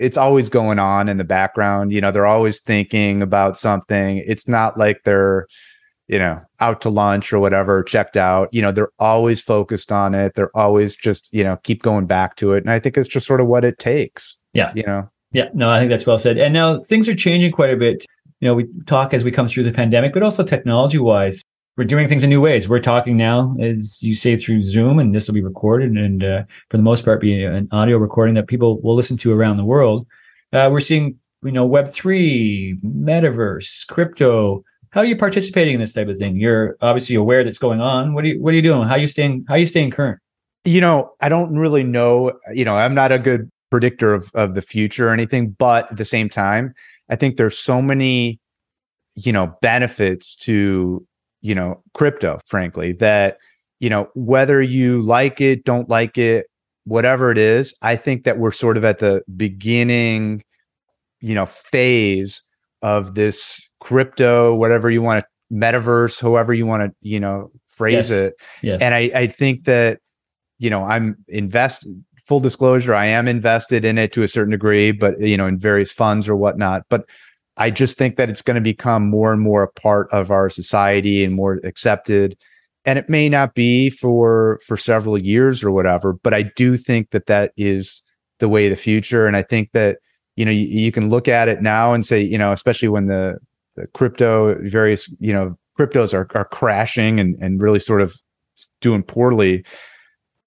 it's 0.01 0.17
always 0.17 0.49
going 0.49 0.79
on 0.79 1.07
in 1.07 1.17
the 1.17 1.23
background. 1.23 1.93
You 1.93 2.01
know, 2.01 2.11
they're 2.11 2.25
always 2.25 2.59
thinking 2.59 3.21
about 3.21 3.57
something. 3.57 4.23
It's 4.25 4.47
not 4.47 4.77
like 4.77 5.01
they're, 5.05 5.47
you 6.11 6.19
know, 6.19 6.41
out 6.59 6.81
to 6.81 6.89
lunch 6.89 7.31
or 7.31 7.39
whatever, 7.39 7.81
checked 7.81 8.17
out. 8.17 8.49
You 8.51 8.61
know, 8.61 8.73
they're 8.73 8.91
always 8.99 9.41
focused 9.41 9.93
on 9.93 10.13
it. 10.13 10.33
They're 10.35 10.55
always 10.55 10.93
just, 10.93 11.29
you 11.31 11.43
know, 11.43 11.55
keep 11.63 11.81
going 11.81 12.05
back 12.05 12.35
to 12.35 12.51
it. 12.53 12.63
And 12.63 12.69
I 12.69 12.79
think 12.79 12.97
it's 12.97 13.07
just 13.07 13.25
sort 13.25 13.39
of 13.39 13.47
what 13.47 13.63
it 13.63 13.79
takes. 13.79 14.37
Yeah. 14.53 14.73
You 14.75 14.83
know, 14.83 15.09
Yeah, 15.31 15.49
no, 15.53 15.71
I 15.71 15.79
think 15.79 15.89
that's 15.89 16.05
well 16.05 16.17
said. 16.17 16.37
And 16.37 16.53
now 16.53 16.79
things 16.79 17.07
are 17.07 17.15
changing 17.15 17.53
quite 17.53 17.73
a 17.73 17.77
bit. 17.77 18.05
You 18.41 18.47
know, 18.47 18.53
we 18.53 18.67
talk 18.85 19.13
as 19.13 19.23
we 19.23 19.31
come 19.31 19.47
through 19.47 19.63
the 19.63 19.71
pandemic, 19.71 20.13
but 20.13 20.23
also 20.23 20.43
technology 20.43 20.97
wise, 20.97 21.41
we're 21.77 21.85
doing 21.85 22.07
things 22.07 22.23
in 22.23 22.29
new 22.29 22.41
ways. 22.41 22.67
We're 22.67 22.81
talking 22.81 23.15
now, 23.15 23.55
as 23.61 24.03
you 24.03 24.13
say, 24.13 24.35
through 24.35 24.63
Zoom, 24.63 24.99
and 24.99 25.15
this 25.15 25.27
will 25.27 25.35
be 25.35 25.43
recorded 25.43 25.91
and 25.91 26.23
uh, 26.23 26.43
for 26.69 26.77
the 26.77 26.83
most 26.83 27.05
part 27.05 27.21
be 27.21 27.43
an 27.43 27.69
audio 27.71 27.97
recording 27.97 28.35
that 28.35 28.47
people 28.47 28.81
will 28.81 28.95
listen 28.95 29.15
to 29.17 29.31
around 29.31 29.57
the 29.57 29.63
world. 29.63 30.05
Uh, 30.51 30.67
we're 30.69 30.81
seeing, 30.81 31.17
you 31.43 31.51
know, 31.53 31.65
Web 31.65 31.87
three, 31.87 32.77
metaverse, 32.83 33.87
crypto. 33.87 34.65
How 34.91 35.01
are 35.01 35.05
you 35.05 35.15
participating 35.17 35.73
in 35.73 35.79
this 35.79 35.93
type 35.93 36.07
of 36.07 36.17
thing? 36.17 36.35
You're 36.35 36.77
obviously 36.81 37.15
aware 37.15 37.43
that's 37.43 37.59
going 37.59 37.81
on. 37.81 38.13
What 38.13 38.23
are 38.23 38.27
you 38.27 38.41
What 38.41 38.53
are 38.53 38.55
you 38.55 38.61
doing? 38.61 38.87
How 38.87 38.95
are 38.95 38.99
you 38.99 39.07
staying 39.07 39.45
How 39.47 39.55
are 39.55 39.59
you 39.59 39.65
staying 39.65 39.91
current? 39.91 40.19
you 40.63 40.81
know, 40.81 41.13
I 41.19 41.29
don't 41.29 41.57
really 41.57 41.83
know, 41.83 42.33
you 42.53 42.65
know, 42.65 42.75
I'm 42.75 42.93
not 42.93 43.11
a 43.11 43.19
good 43.19 43.49
predictor 43.69 44.13
of, 44.13 44.29
of 44.33 44.53
the 44.53 44.61
future 44.61 45.07
or 45.07 45.11
anything, 45.11 45.51
but 45.51 45.91
at 45.91 45.97
the 45.97 46.05
same 46.05 46.29
time, 46.29 46.73
I 47.09 47.15
think 47.15 47.37
there's 47.37 47.57
so 47.57 47.81
many, 47.81 48.39
you 49.15 49.31
know, 49.31 49.55
benefits 49.61 50.35
to, 50.37 51.05
you 51.41 51.55
know, 51.55 51.81
crypto, 51.93 52.39
frankly, 52.45 52.93
that, 52.93 53.37
you 53.79 53.89
know, 53.89 54.09
whether 54.13 54.61
you 54.61 55.01
like 55.01 55.41
it, 55.41 55.63
don't 55.63 55.89
like 55.89 56.17
it, 56.17 56.45
whatever 56.83 57.31
it 57.31 57.37
is, 57.37 57.73
I 57.81 57.95
think 57.95 58.23
that 58.25 58.37
we're 58.37 58.51
sort 58.51 58.77
of 58.77 58.85
at 58.85 58.99
the 58.99 59.23
beginning, 59.35 60.43
you 61.21 61.33
know, 61.33 61.47
phase 61.47 62.43
of 62.83 63.15
this 63.15 63.67
crypto, 63.81 64.55
whatever 64.55 64.89
you 64.89 65.01
want 65.01 65.25
to 65.25 65.55
metaverse, 65.55 66.21
however 66.21 66.53
you 66.53 66.65
want 66.65 66.83
to, 66.83 66.95
you 67.01 67.19
know, 67.19 67.51
phrase 67.67 68.09
Yes. 68.09 68.11
it. 68.11 68.33
Yes. 68.61 68.81
And 68.81 68.95
I, 68.95 69.11
I 69.13 69.27
think 69.27 69.65
that, 69.65 69.99
you 70.59 70.69
know, 70.69 70.83
I'm 70.85 71.17
invested 71.27 72.01
full 72.23 72.39
disclosure, 72.39 72.93
I 72.93 73.07
am 73.07 73.27
invested 73.27 73.83
in 73.83 73.97
it 73.97 74.13
to 74.13 74.23
a 74.23 74.27
certain 74.27 74.51
degree, 74.51 74.91
but 74.91 75.19
you 75.19 75.35
know, 75.35 75.47
in 75.47 75.59
various 75.59 75.91
funds 75.91 76.29
or 76.29 76.35
whatnot. 76.35 76.83
But 76.89 77.05
I 77.57 77.71
just 77.71 77.97
think 77.97 78.15
that 78.15 78.29
it's 78.29 78.41
going 78.41 78.55
to 78.55 78.61
become 78.61 79.09
more 79.09 79.33
and 79.33 79.41
more 79.41 79.63
a 79.63 79.71
part 79.73 80.07
of 80.13 80.31
our 80.31 80.49
society 80.49 81.25
and 81.25 81.33
more 81.33 81.59
accepted. 81.65 82.37
And 82.85 82.97
it 82.97 83.09
may 83.09 83.27
not 83.27 83.53
be 83.53 83.89
for 83.89 84.61
for 84.65 84.77
several 84.77 85.17
years 85.17 85.63
or 85.63 85.71
whatever, 85.71 86.13
but 86.13 86.33
I 86.33 86.43
do 86.43 86.77
think 86.77 87.09
that 87.11 87.25
that 87.25 87.51
is 87.57 88.01
the 88.39 88.47
way 88.47 88.67
of 88.67 88.69
the 88.69 88.75
future. 88.81 89.27
And 89.27 89.35
I 89.35 89.41
think 89.41 89.71
that 89.73 89.97
you 90.37 90.45
know 90.45 90.51
you, 90.51 90.67
you 90.67 90.91
can 90.91 91.09
look 91.09 91.27
at 91.27 91.49
it 91.49 91.61
now 91.61 91.93
and 91.93 92.05
say, 92.05 92.21
you 92.21 92.37
know, 92.37 92.53
especially 92.53 92.87
when 92.87 93.07
the 93.07 93.39
the 93.75 93.87
crypto 93.87 94.55
various 94.69 95.09
you 95.19 95.33
know 95.33 95.57
cryptos 95.79 96.13
are 96.13 96.27
are 96.35 96.45
crashing 96.45 97.19
and 97.19 97.35
and 97.41 97.61
really 97.61 97.79
sort 97.79 98.01
of 98.01 98.15
doing 98.81 99.03
poorly. 99.03 99.65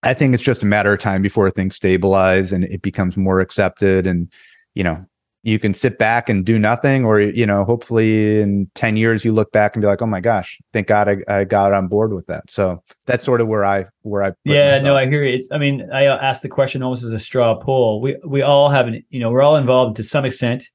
I 0.02 0.12
think 0.14 0.34
it's 0.34 0.42
just 0.42 0.62
a 0.62 0.66
matter 0.66 0.92
of 0.92 1.00
time 1.00 1.22
before 1.22 1.50
things 1.50 1.76
stabilize 1.76 2.52
and 2.52 2.64
it 2.64 2.82
becomes 2.82 3.16
more 3.16 3.40
accepted. 3.40 4.06
And, 4.06 4.30
you 4.74 4.84
know, 4.84 5.04
you 5.42 5.58
can 5.58 5.74
sit 5.74 5.98
back 5.98 6.30
and 6.30 6.44
do 6.44 6.58
nothing, 6.58 7.04
or, 7.04 7.20
you 7.20 7.44
know, 7.44 7.64
hopefully 7.64 8.40
in 8.40 8.70
10 8.74 8.96
years 8.96 9.26
you 9.26 9.32
look 9.32 9.52
back 9.52 9.74
and 9.74 9.82
be 9.82 9.86
like, 9.86 10.00
oh 10.00 10.06
my 10.06 10.20
gosh, 10.20 10.58
thank 10.72 10.86
God 10.86 11.06
I, 11.08 11.40
I 11.40 11.44
got 11.44 11.72
on 11.72 11.86
board 11.86 12.14
with 12.14 12.26
that. 12.26 12.50
So 12.50 12.82
that's 13.04 13.24
sort 13.24 13.42
of 13.42 13.48
where 13.48 13.64
I, 13.64 13.86
where 14.02 14.22
I, 14.22 14.30
put 14.30 14.36
yeah 14.44 14.80
no 14.80 14.96
i 14.96 15.06
hear 15.06 15.24
you 15.24 15.36
it's, 15.36 15.48
i 15.50 15.56
mean 15.56 15.88
i 15.90 16.06
uh, 16.06 16.18
asked 16.18 16.42
the 16.42 16.48
question 16.48 16.82
almost 16.82 17.04
as 17.04 17.12
a 17.12 17.18
straw 17.18 17.54
poll 17.54 18.02
we 18.02 18.16
we 18.26 18.42
all 18.42 18.68
have 18.68 18.86
an 18.86 19.02
you 19.08 19.18
know 19.18 19.30
we're 19.30 19.40
all 19.40 19.56
involved 19.56 19.96
to 19.96 20.02
some 20.02 20.26
extent 20.26 20.68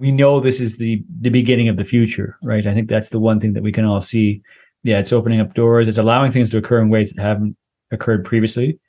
we 0.00 0.10
know 0.10 0.40
this 0.40 0.60
is 0.60 0.78
the 0.78 1.04
the 1.20 1.28
beginning 1.28 1.68
of 1.68 1.76
the 1.76 1.84
future, 1.84 2.38
right? 2.42 2.66
I 2.66 2.74
think 2.74 2.88
that's 2.88 3.10
the 3.10 3.20
one 3.20 3.38
thing 3.38 3.52
that 3.52 3.62
we 3.62 3.70
can 3.70 3.84
all 3.84 4.00
see. 4.00 4.42
Yeah, 4.82 4.98
it's 4.98 5.12
opening 5.12 5.40
up 5.40 5.52
doors. 5.52 5.86
It's 5.86 5.98
allowing 5.98 6.32
things 6.32 6.50
to 6.50 6.58
occur 6.58 6.80
in 6.80 6.88
ways 6.88 7.12
that 7.12 7.22
haven't 7.22 7.54
occurred 7.90 8.24
previously. 8.24 8.80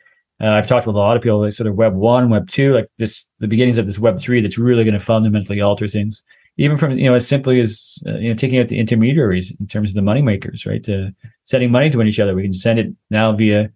Uh, 0.42 0.52
I've 0.52 0.68
talked 0.68 0.88
with 0.88 0.96
a 0.96 1.00
lot 1.00 1.18
of 1.18 1.22
people, 1.22 1.42
like 1.42 1.54
sort 1.54 1.68
of 1.68 1.76
Web 1.76 1.94
one, 1.94 2.30
Web 2.30 2.50
two, 2.50 2.74
like 2.74 2.88
this, 2.98 3.28
the 3.40 3.48
beginnings 3.48 3.78
of 3.78 3.86
this 3.86 4.00
Web 4.00 4.20
three 4.20 4.42
that's 4.42 4.58
really 4.58 4.86
going 4.86 4.98
to 4.98 5.00
fundamentally 5.00 5.60
alter 5.60 5.88
things. 5.88 6.24
Even 6.58 6.78
from 6.78 6.98
you 6.98 7.10
know 7.10 7.14
as 7.14 7.28
simply 7.28 7.60
as 7.60 7.98
uh, 8.08 8.18
you 8.18 8.30
know 8.30 8.36
taking 8.36 8.60
out 8.60 8.70
the 8.70 8.80
intermediaries 8.80 9.54
in 9.60 9.68
terms 9.68 9.90
of 9.90 9.96
the 9.96 10.02
money 10.02 10.22
makers, 10.22 10.66
right? 10.66 10.84
To 10.86 11.14
sending 11.44 11.72
money 11.72 11.90
to 11.90 12.02
each 12.04 12.20
other, 12.22 12.36
we 12.36 12.44
can 12.44 12.54
send 12.54 12.80
it 12.80 12.88
now 13.10 13.34
via 13.34 13.70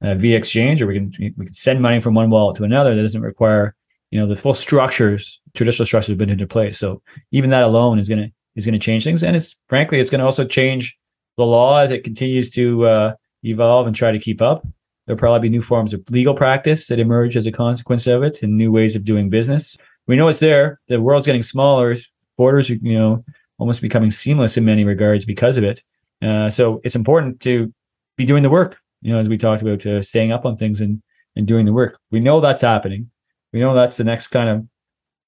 uh, 0.00 0.14
via 0.14 0.38
exchange, 0.38 0.80
or 0.80 0.86
we 0.86 0.94
can 0.94 1.12
we 1.36 1.44
can 1.44 1.52
send 1.52 1.82
money 1.82 2.00
from 2.00 2.14
one 2.14 2.30
wallet 2.30 2.56
to 2.56 2.64
another. 2.64 2.94
That 2.94 3.02
doesn't 3.02 3.20
require 3.20 3.74
you 4.12 4.20
know 4.20 4.26
the 4.28 4.36
full 4.36 4.54
structures 4.54 5.40
traditional 5.54 5.86
structures 5.86 6.08
have 6.08 6.18
been 6.18 6.30
into 6.30 6.46
place. 6.46 6.78
So 6.78 7.02
even 7.32 7.50
that 7.50 7.64
alone 7.64 7.98
is 7.98 8.08
going 8.08 8.20
to 8.20 8.30
is 8.54 8.66
going 8.66 8.78
to 8.78 8.84
change 8.84 9.04
things. 9.04 9.24
And 9.24 9.34
it's 9.34 9.56
frankly 9.68 9.98
it's 9.98 10.10
going 10.10 10.20
to 10.20 10.24
also 10.24 10.44
change 10.44 10.96
the 11.38 11.44
law 11.44 11.80
as 11.80 11.90
it 11.90 12.04
continues 12.04 12.50
to 12.50 12.86
uh, 12.86 13.14
evolve 13.42 13.86
and 13.86 13.96
try 13.96 14.12
to 14.12 14.18
keep 14.18 14.42
up. 14.42 14.66
There'll 15.06 15.18
probably 15.18 15.48
be 15.48 15.50
new 15.50 15.62
forms 15.62 15.94
of 15.94 16.08
legal 16.10 16.34
practice 16.34 16.86
that 16.86 17.00
emerge 17.00 17.36
as 17.36 17.46
a 17.46 17.52
consequence 17.52 18.06
of 18.06 18.22
it 18.22 18.42
and 18.42 18.56
new 18.56 18.70
ways 18.70 18.94
of 18.94 19.04
doing 19.04 19.30
business. 19.30 19.76
We 20.06 20.16
know 20.16 20.28
it's 20.28 20.40
there. 20.40 20.80
The 20.88 21.00
world's 21.00 21.26
getting 21.26 21.42
smaller. 21.42 21.96
Borders 22.36 22.70
are 22.70 22.74
you 22.74 22.98
know 22.98 23.24
almost 23.58 23.80
becoming 23.80 24.10
seamless 24.10 24.56
in 24.58 24.64
many 24.64 24.84
regards 24.84 25.24
because 25.24 25.56
of 25.56 25.64
it. 25.64 25.82
Uh, 26.20 26.50
so 26.50 26.80
it's 26.84 26.96
important 26.96 27.40
to 27.40 27.72
be 28.16 28.24
doing 28.26 28.42
the 28.42 28.50
work 28.50 28.78
you 29.00 29.12
know 29.12 29.18
as 29.18 29.28
we 29.28 29.38
talked 29.38 29.62
about 29.62 30.04
staying 30.04 30.32
up 30.32 30.44
on 30.44 30.56
things 30.58 30.82
and 30.82 31.02
and 31.34 31.46
doing 31.46 31.64
the 31.64 31.72
work. 31.72 31.98
We 32.10 32.20
know 32.20 32.42
that's 32.42 32.60
happening 32.60 33.10
we 33.52 33.60
know 33.60 33.74
that's 33.74 33.96
the 33.96 34.04
next 34.04 34.28
kind 34.28 34.48
of, 34.48 34.66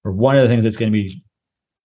or 0.05 0.13
one 0.13 0.37
of 0.37 0.43
the 0.43 0.49
things 0.49 0.65
that's 0.65 0.77
going 0.77 0.93
to 0.93 0.99
be 0.99 1.23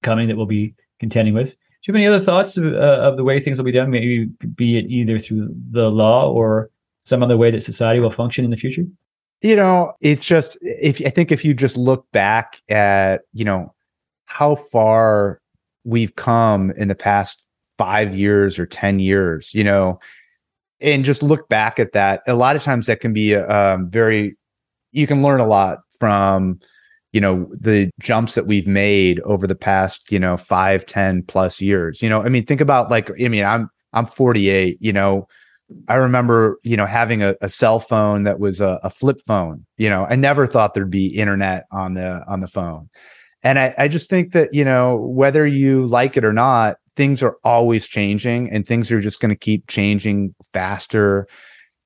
coming 0.04 0.28
that 0.28 0.38
we'll 0.38 0.46
be 0.46 0.74
contending 1.00 1.34
with. 1.34 1.52
Do 1.52 1.58
you 1.88 1.94
have 1.94 1.96
any 1.96 2.08
other 2.08 2.24
thoughts 2.24 2.58
of, 2.58 2.66
uh, 2.66 2.78
of 2.78 3.18
the 3.18 3.24
way 3.24 3.40
things 3.40 3.58
will 3.58 3.66
be 3.66 3.72
done? 3.72 3.90
Maybe 3.90 4.26
be 4.56 4.78
it 4.78 4.86
either 4.90 5.18
through 5.18 5.50
the 5.72 5.90
law 5.90 6.30
or 6.30 6.70
some 7.06 7.24
other 7.24 7.38
way 7.38 7.52
that 7.52 7.64
society 7.64 8.00
will 8.00 8.10
function 8.10 8.44
in 8.44 8.52
the 8.52 8.58
future? 8.58 8.84
You 9.42 9.56
know, 9.56 9.94
it's 10.02 10.26
just 10.26 10.58
if 10.62 11.02
I 11.06 11.10
think 11.10 11.32
if 11.32 11.46
you 11.46 11.54
just 11.54 11.78
look 11.78 12.06
back 12.12 12.62
at 12.70 13.22
you 13.34 13.46
know 13.46 13.74
how 14.26 14.56
far 14.56 15.40
we've 15.86 16.16
come 16.16 16.72
in 16.72 16.90
the 16.90 16.96
past 16.96 17.46
five 17.78 18.14
years 18.14 18.60
or 18.60 18.66
ten 18.66 19.00
years, 19.00 19.54
you 19.54 19.64
know, 19.64 20.00
and 20.82 21.06
just 21.06 21.24
look 21.24 21.48
back 21.48 21.80
at 21.80 21.94
that. 21.94 22.22
A 22.28 22.36
lot 22.36 22.58
of 22.58 22.64
times 22.64 22.88
that 22.88 23.00
can 23.00 23.14
be 23.14 23.36
um, 23.36 23.90
very. 23.90 24.36
You 24.92 25.08
can 25.08 25.24
learn 25.24 25.40
a 25.40 25.48
lot 25.48 25.80
from 26.00 26.60
you 27.12 27.22
know 27.22 27.50
the 27.60 27.90
jumps 28.00 28.36
that 28.36 28.48
we've 28.48 28.68
made 28.68 29.20
over 29.22 29.48
the 29.48 29.56
past 29.56 30.12
you 30.12 30.20
know 30.20 30.38
five 30.38 30.86
ten 30.86 31.24
plus 31.24 31.60
years 31.60 32.02
you 32.02 32.10
know 32.10 32.22
i 32.22 32.30
mean 32.30 32.46
think 32.46 32.62
about 32.62 32.92
like 32.92 33.10
i 33.24 33.28
mean 33.28 33.44
i'm 33.44 33.70
i'm 33.94 34.06
48 34.06 34.78
you 34.80 34.94
know 34.94 35.28
i 35.88 35.96
remember 35.96 36.60
you 36.64 36.78
know 36.78 36.86
having 36.86 37.24
a, 37.24 37.36
a 37.42 37.50
cell 37.50 37.80
phone 37.80 38.24
that 38.24 38.40
was 38.40 38.62
a, 38.62 38.80
a, 38.84 38.90
flip 38.90 39.20
phone 39.26 39.66
you 39.78 39.90
know 39.90 40.06
i 40.10 40.16
never 40.16 40.46
thought 40.46 40.74
there'd 40.74 40.92
be 40.92 41.08
internet 41.08 41.66
on 41.72 41.94
the 41.94 42.24
on 42.28 42.42
the 42.42 42.48
phone. 42.48 42.90
And 43.42 43.58
I, 43.58 43.74
I 43.78 43.88
just 43.88 44.10
think 44.10 44.34
that 44.34 44.54
you 44.54 44.66
know 44.66 44.98
whether 44.98 45.48
you 45.48 45.86
like 45.86 46.18
it 46.18 46.26
or 46.26 46.34
not 46.34 46.78
things 46.96 47.24
are 47.24 47.38
always 47.46 47.88
changing 47.88 48.52
and 48.52 48.68
things 48.68 48.92
are 48.92 49.00
just 49.00 49.22
going 49.22 49.30
to 49.30 49.38
keep 49.38 49.68
changing 49.68 50.36
faster. 50.52 51.28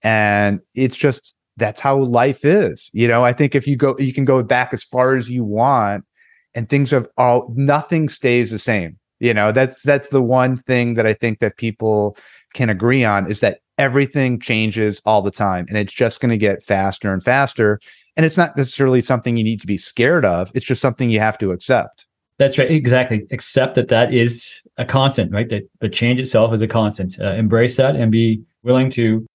And 0.01 0.59
it's 0.73 0.95
just 0.95 1.35
that's 1.57 1.81
how 1.81 1.97
life 1.97 2.43
is. 2.43 2.89
You 2.93 3.07
know, 3.07 3.23
I 3.23 3.33
think 3.33 3.55
if 3.55 3.67
you 3.67 3.75
go, 3.75 3.95
you 3.99 4.13
can 4.13 4.25
go 4.25 4.41
back 4.43 4.73
as 4.73 4.83
far 4.83 5.15
as 5.15 5.29
you 5.29 5.43
want 5.43 6.05
and 6.55 6.69
things 6.69 6.91
have 6.91 7.07
all, 7.17 7.53
nothing 7.55 8.09
stays 8.09 8.51
the 8.51 8.59
same. 8.59 8.97
You 9.19 9.33
know, 9.33 9.51
that's, 9.51 9.81
that's 9.83 10.09
the 10.09 10.21
one 10.21 10.57
thing 10.57 10.95
that 10.95 11.05
I 11.05 11.13
think 11.13 11.39
that 11.39 11.57
people 11.57 12.17
can 12.53 12.69
agree 12.69 13.03
on 13.03 13.29
is 13.29 13.39
that 13.39 13.59
everything 13.77 14.39
changes 14.39 15.01
all 15.05 15.21
the 15.21 15.31
time 15.31 15.65
and 15.69 15.77
it's 15.77 15.93
just 15.93 16.19
going 16.19 16.31
to 16.31 16.37
get 16.37 16.63
faster 16.63 17.13
and 17.13 17.23
faster. 17.23 17.79
And 18.15 18.25
it's 18.25 18.37
not 18.37 18.55
necessarily 18.57 19.01
something 19.01 19.37
you 19.37 19.43
need 19.43 19.61
to 19.61 19.67
be 19.67 19.77
scared 19.77 20.25
of. 20.25 20.51
It's 20.53 20.65
just 20.65 20.81
something 20.81 21.09
you 21.09 21.19
have 21.19 21.37
to 21.39 21.51
accept. 21.51 22.05
That's 22.37 22.57
right. 22.57 22.69
Exactly. 22.69 23.25
Accept 23.31 23.75
that 23.75 23.87
that 23.89 24.13
is 24.13 24.61
a 24.77 24.85
constant, 24.85 25.31
right? 25.31 25.49
That 25.49 25.69
the 25.79 25.89
change 25.89 26.19
itself 26.19 26.53
is 26.53 26.61
a 26.61 26.67
constant. 26.67 27.19
Uh, 27.19 27.33
embrace 27.33 27.77
that 27.77 27.95
and 27.95 28.11
be 28.11 28.41
willing 28.63 28.89
to 28.91 29.25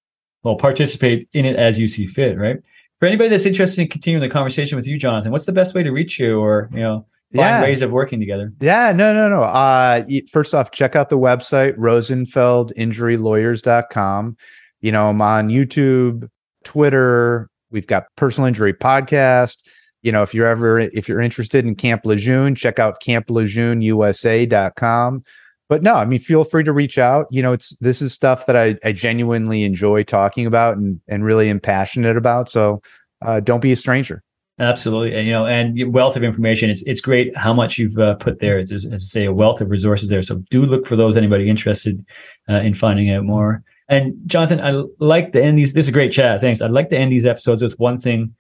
well, 0.42 0.57
participate 0.57 1.29
in 1.33 1.44
it 1.44 1.57
as 1.57 1.79
you 1.79 1.87
see 1.87 2.07
fit, 2.07 2.38
right? 2.38 2.57
For 3.01 3.07
anybody 3.07 3.29
that's 3.29 3.44
interested 3.46 3.83
in 3.83 3.88
continuing 3.88 4.27
the 4.27 4.33
conversation 4.33 4.77
with 4.77 4.87
you, 4.87 4.98
Jonathan, 4.98 5.33
what's 5.33 5.44
the 5.46 5.53
best 5.53 5.74
way 5.74 5.83
to 5.83 5.90
reach 5.90 6.18
you 6.18 6.40
or, 6.40 6.70
you 6.72 6.81
know, 6.81 7.07
find 7.35 7.40
yeah. 7.40 7.62
ways 7.62 7.83
of 7.83 7.90
working 7.90 8.18
together? 8.18 8.51
Yeah, 8.61 8.92
no, 8.92 9.14
no, 9.14 9.29
no. 9.29 9.42
Uh, 9.42 10.05
first 10.31 10.55
off, 10.55 10.70
check 10.72 10.96
out 10.96 11.09
the 11.09 11.18
website, 11.18 11.77
rosenfeldinjurylawyers.com. 11.77 14.37
You 14.81 14.92
know, 14.92 15.11
I'm 15.11 15.20
on 15.20 15.48
YouTube, 15.48 16.29
Twitter. 16.64 17.51
We've 17.70 17.87
got 17.87 18.07
personal 18.16 18.48
injury 18.48 18.72
podcast. 18.72 19.59
You 20.03 20.12
know, 20.12 20.22
if 20.22 20.33
you're 20.33 20.46
ever, 20.46 20.79
if 20.79 21.09
you're 21.09 21.20
interested 21.20 21.66
in 21.66 21.74
Camp 21.74 22.07
Lejeune, 22.07 22.55
check 22.55 22.79
out 22.79 23.03
camplejeunesUSA.com 23.03 25.24
but 25.68 25.83
no, 25.83 25.94
I 25.94 26.04
mean, 26.04 26.18
feel 26.18 26.44
free 26.44 26.64
to 26.64 26.72
reach 26.72 26.98
out. 26.98 27.26
You 27.31 27.42
know, 27.42 27.52
it's 27.52 27.76
this 27.81 28.00
is 28.00 28.12
stuff 28.12 28.46
that 28.46 28.57
I, 28.57 28.76
I 28.85 28.92
genuinely 28.92 29.64
enjoy 29.64 30.02
talking 30.02 30.46
about 30.46 30.76
and 30.76 31.00
and 31.09 31.24
really 31.24 31.50
am 31.50 31.61
passionate 31.61 32.16
about. 32.16 32.50
So 32.50 32.83
uh, 33.22 33.40
don't 33.40 33.61
be 33.61 33.72
a 33.72 33.76
stranger. 33.76 34.22
Absolutely, 34.61 35.16
and 35.16 35.26
you 35.26 35.33
know, 35.33 35.46
and 35.46 35.92
wealth 35.92 36.16
of 36.16 36.24
information. 36.24 36.70
It's 36.70 36.83
it's 36.83 37.00
great 37.00 37.37
how 37.37 37.52
much 37.52 37.78
you've 37.78 37.98
uh, 37.98 38.14
put 38.14 38.40
there. 38.40 38.59
It's, 38.59 38.72
as 38.72 38.87
I 38.87 38.96
say, 38.96 39.24
a 39.26 39.33
wealth 39.33 39.61
of 39.61 39.70
resources 39.70 40.09
there. 40.09 40.22
So 40.22 40.42
do 40.50 40.64
look 40.64 40.87
for 40.87 40.96
those. 40.96 41.16
Anybody 41.16 41.48
interested 41.48 42.04
uh, 42.48 42.54
in 42.54 42.74
finding 42.74 43.11
out 43.11 43.24
more. 43.24 43.62
And 43.88 44.14
Jonathan, 44.26 44.61
I 44.61 44.83
like 44.98 45.33
to 45.33 45.42
end 45.42 45.59
these. 45.59 45.74
This 45.74 45.85
is 45.85 45.90
a 45.90 45.92
great 45.92 46.12
chat. 46.12 46.40
Thanks. 46.40 46.61
I'd 46.61 46.72
like 46.72 46.90
to 46.90 46.98
end 46.98 47.12
these 47.12 47.24
episodes 47.24 47.62
with 47.62 47.78
one 47.78 47.98
thing 47.98 48.35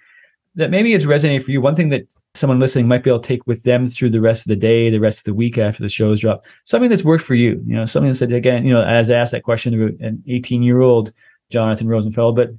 that 0.56 0.70
maybe 0.70 0.92
has 0.92 1.06
resonated 1.06 1.44
for 1.44 1.52
you. 1.52 1.60
One 1.60 1.76
thing 1.76 1.90
that 1.90 2.08
someone 2.38 2.60
listening 2.60 2.88
might 2.88 3.02
be 3.02 3.10
able 3.10 3.20
to 3.20 3.26
take 3.26 3.46
with 3.46 3.62
them 3.64 3.86
through 3.86 4.10
the 4.10 4.20
rest 4.20 4.46
of 4.46 4.48
the 4.48 4.56
day, 4.56 4.90
the 4.90 5.00
rest 5.00 5.18
of 5.18 5.24
the 5.24 5.34
week 5.34 5.58
after 5.58 5.82
the 5.82 5.88
shows 5.88 6.20
drop. 6.20 6.44
Something 6.64 6.88
that's 6.88 7.04
worked 7.04 7.24
for 7.24 7.34
you, 7.34 7.62
you 7.66 7.74
know, 7.74 7.84
something 7.84 8.10
that 8.10 8.16
said 8.16 8.32
again, 8.32 8.64
you 8.64 8.72
know, 8.72 8.82
as 8.82 9.10
I 9.10 9.16
asked 9.16 9.32
that 9.32 9.42
question 9.42 9.74
about 9.74 10.00
an 10.00 10.22
18 10.28 10.62
year 10.62 10.80
old 10.80 11.12
Jonathan 11.50 11.88
Rosenfeld, 11.88 12.36
but 12.36 12.50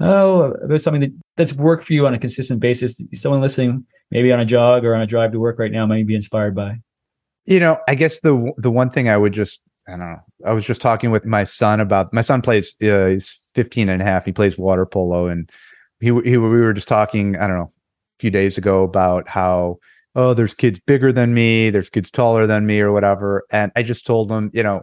oh, 0.00 0.52
about 0.52 0.82
something 0.82 1.00
that, 1.00 1.12
that's 1.36 1.54
worked 1.54 1.84
for 1.84 1.92
you 1.92 2.06
on 2.06 2.14
a 2.14 2.18
consistent 2.18 2.60
basis. 2.60 3.00
Someone 3.14 3.40
listening, 3.40 3.84
maybe 4.10 4.32
on 4.32 4.40
a 4.40 4.44
jog 4.44 4.84
or 4.84 4.94
on 4.94 5.02
a 5.02 5.06
drive 5.06 5.32
to 5.32 5.40
work 5.40 5.58
right 5.58 5.72
now, 5.72 5.86
might 5.86 6.06
be 6.06 6.14
inspired 6.14 6.54
by. 6.54 6.76
You 7.44 7.60
know, 7.60 7.78
I 7.88 7.94
guess 7.94 8.20
the 8.20 8.52
the 8.56 8.70
one 8.70 8.90
thing 8.90 9.08
I 9.08 9.16
would 9.16 9.32
just 9.32 9.60
I 9.88 9.92
don't 9.92 10.00
know. 10.00 10.20
I 10.44 10.52
was 10.52 10.64
just 10.64 10.80
talking 10.80 11.10
with 11.10 11.24
my 11.24 11.44
son 11.44 11.80
about 11.80 12.12
my 12.12 12.20
son 12.20 12.42
plays 12.42 12.74
uh, 12.82 13.06
he's 13.06 13.38
15 13.54 13.88
and 13.88 14.02
a 14.02 14.04
half. 14.04 14.24
He 14.24 14.32
plays 14.32 14.58
water 14.58 14.84
polo 14.84 15.28
and 15.28 15.50
he, 16.00 16.06
he 16.06 16.36
we 16.36 16.38
were 16.38 16.72
just 16.72 16.88
talking, 16.88 17.36
I 17.36 17.46
don't 17.46 17.56
know, 17.56 17.72
few 18.18 18.30
days 18.30 18.56
ago 18.58 18.82
about 18.82 19.28
how 19.28 19.78
oh 20.14 20.34
there's 20.34 20.54
kids 20.54 20.80
bigger 20.86 21.12
than 21.12 21.34
me 21.34 21.70
there's 21.70 21.90
kids 21.90 22.10
taller 22.10 22.46
than 22.46 22.66
me 22.66 22.80
or 22.80 22.92
whatever 22.92 23.44
and 23.50 23.70
i 23.76 23.82
just 23.82 24.06
told 24.06 24.28
them 24.28 24.50
you 24.52 24.62
know 24.62 24.82